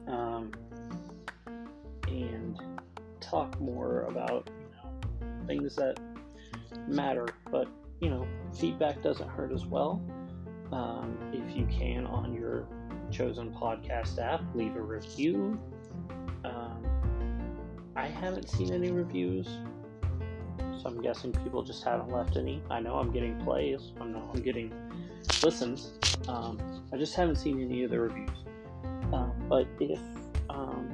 um, 0.08 0.52
and 2.08 2.60
talk 3.20 3.60
more 3.60 4.04
about 4.04 4.50
you 4.50 5.28
know 5.28 5.48
things 5.48 5.76
that 5.76 6.00
matter. 6.88 7.28
But 7.52 7.68
you 8.00 8.10
know, 8.10 8.28
feedback 8.54 9.02
doesn't 9.02 9.30
hurt 9.30 9.52
as 9.52 9.66
well. 9.66 10.02
Um, 10.72 11.18
if 11.34 11.56
you 11.56 11.66
can 11.66 12.06
on 12.06 12.34
your 12.34 12.66
chosen 13.12 13.52
podcast 13.52 14.20
app, 14.20 14.42
leave 14.56 14.76
a 14.76 14.82
review. 14.82 15.60
I 17.96 18.08
haven't 18.08 18.50
seen 18.50 18.74
any 18.74 18.92
reviews 18.92 19.48
so 20.82 20.90
I'm 20.90 21.02
guessing 21.02 21.32
people 21.32 21.62
just 21.64 21.84
haven't 21.84 22.10
left 22.10 22.38
any. 22.38 22.62
I 22.70 22.80
know 22.80 22.96
I'm 22.96 23.12
getting 23.12 23.40
plays. 23.42 23.92
I 24.00 24.06
know 24.06 24.32
I'm 24.34 24.42
getting 24.42 24.74
listens. 25.44 25.94
Um, 26.28 26.60
I 26.92 26.98
just 26.98 27.14
haven't 27.16 27.36
seen 27.36 27.62
any 27.62 27.84
of 27.84 27.92
the 27.92 28.00
reviews. 28.00 28.30
Um, 29.14 29.34
but 29.48 29.68
if, 29.80 30.00
um, 30.50 30.90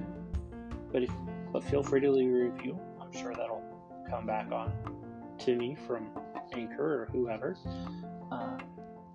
but 0.91 1.03
if, 1.03 1.11
but 1.53 1.63
feel 1.63 1.83
free 1.83 2.01
to 2.01 2.11
leave 2.11 2.29
a 2.29 2.49
review. 2.49 2.77
I'm 2.99 3.13
sure 3.13 3.33
that'll 3.33 3.63
come 4.09 4.25
back 4.25 4.51
on 4.51 4.73
to 5.39 5.55
me 5.55 5.77
from 5.87 6.09
Anchor 6.53 7.03
or 7.03 7.05
whoever. 7.11 7.55
Uh, 8.31 8.57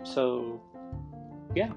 so, 0.05 0.63
yeah, 1.55 1.71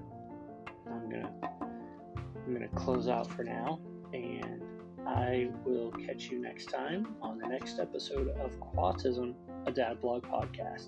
I'm 0.88 1.10
gonna 1.10 1.32
I'm 1.44 2.54
gonna 2.54 2.68
close 2.70 3.10
out 3.10 3.28
for 3.28 3.44
now 3.44 3.80
and 4.14 4.62
I 5.08 5.50
will 5.64 5.92
catch 5.92 6.26
you 6.26 6.42
next 6.42 6.66
time 6.66 7.16
on 7.22 7.38
the 7.38 7.48
next 7.48 7.80
episode 7.80 8.30
of 8.40 8.52
Quahtism, 8.60 9.34
a 9.66 9.72
Dad 9.72 10.02
Blog 10.02 10.24
podcast. 10.24 10.88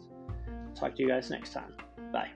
Talk 0.75 0.95
to 0.95 1.01
you 1.03 1.07
guys 1.07 1.29
next 1.29 1.53
time. 1.53 1.73
Bye. 2.11 2.31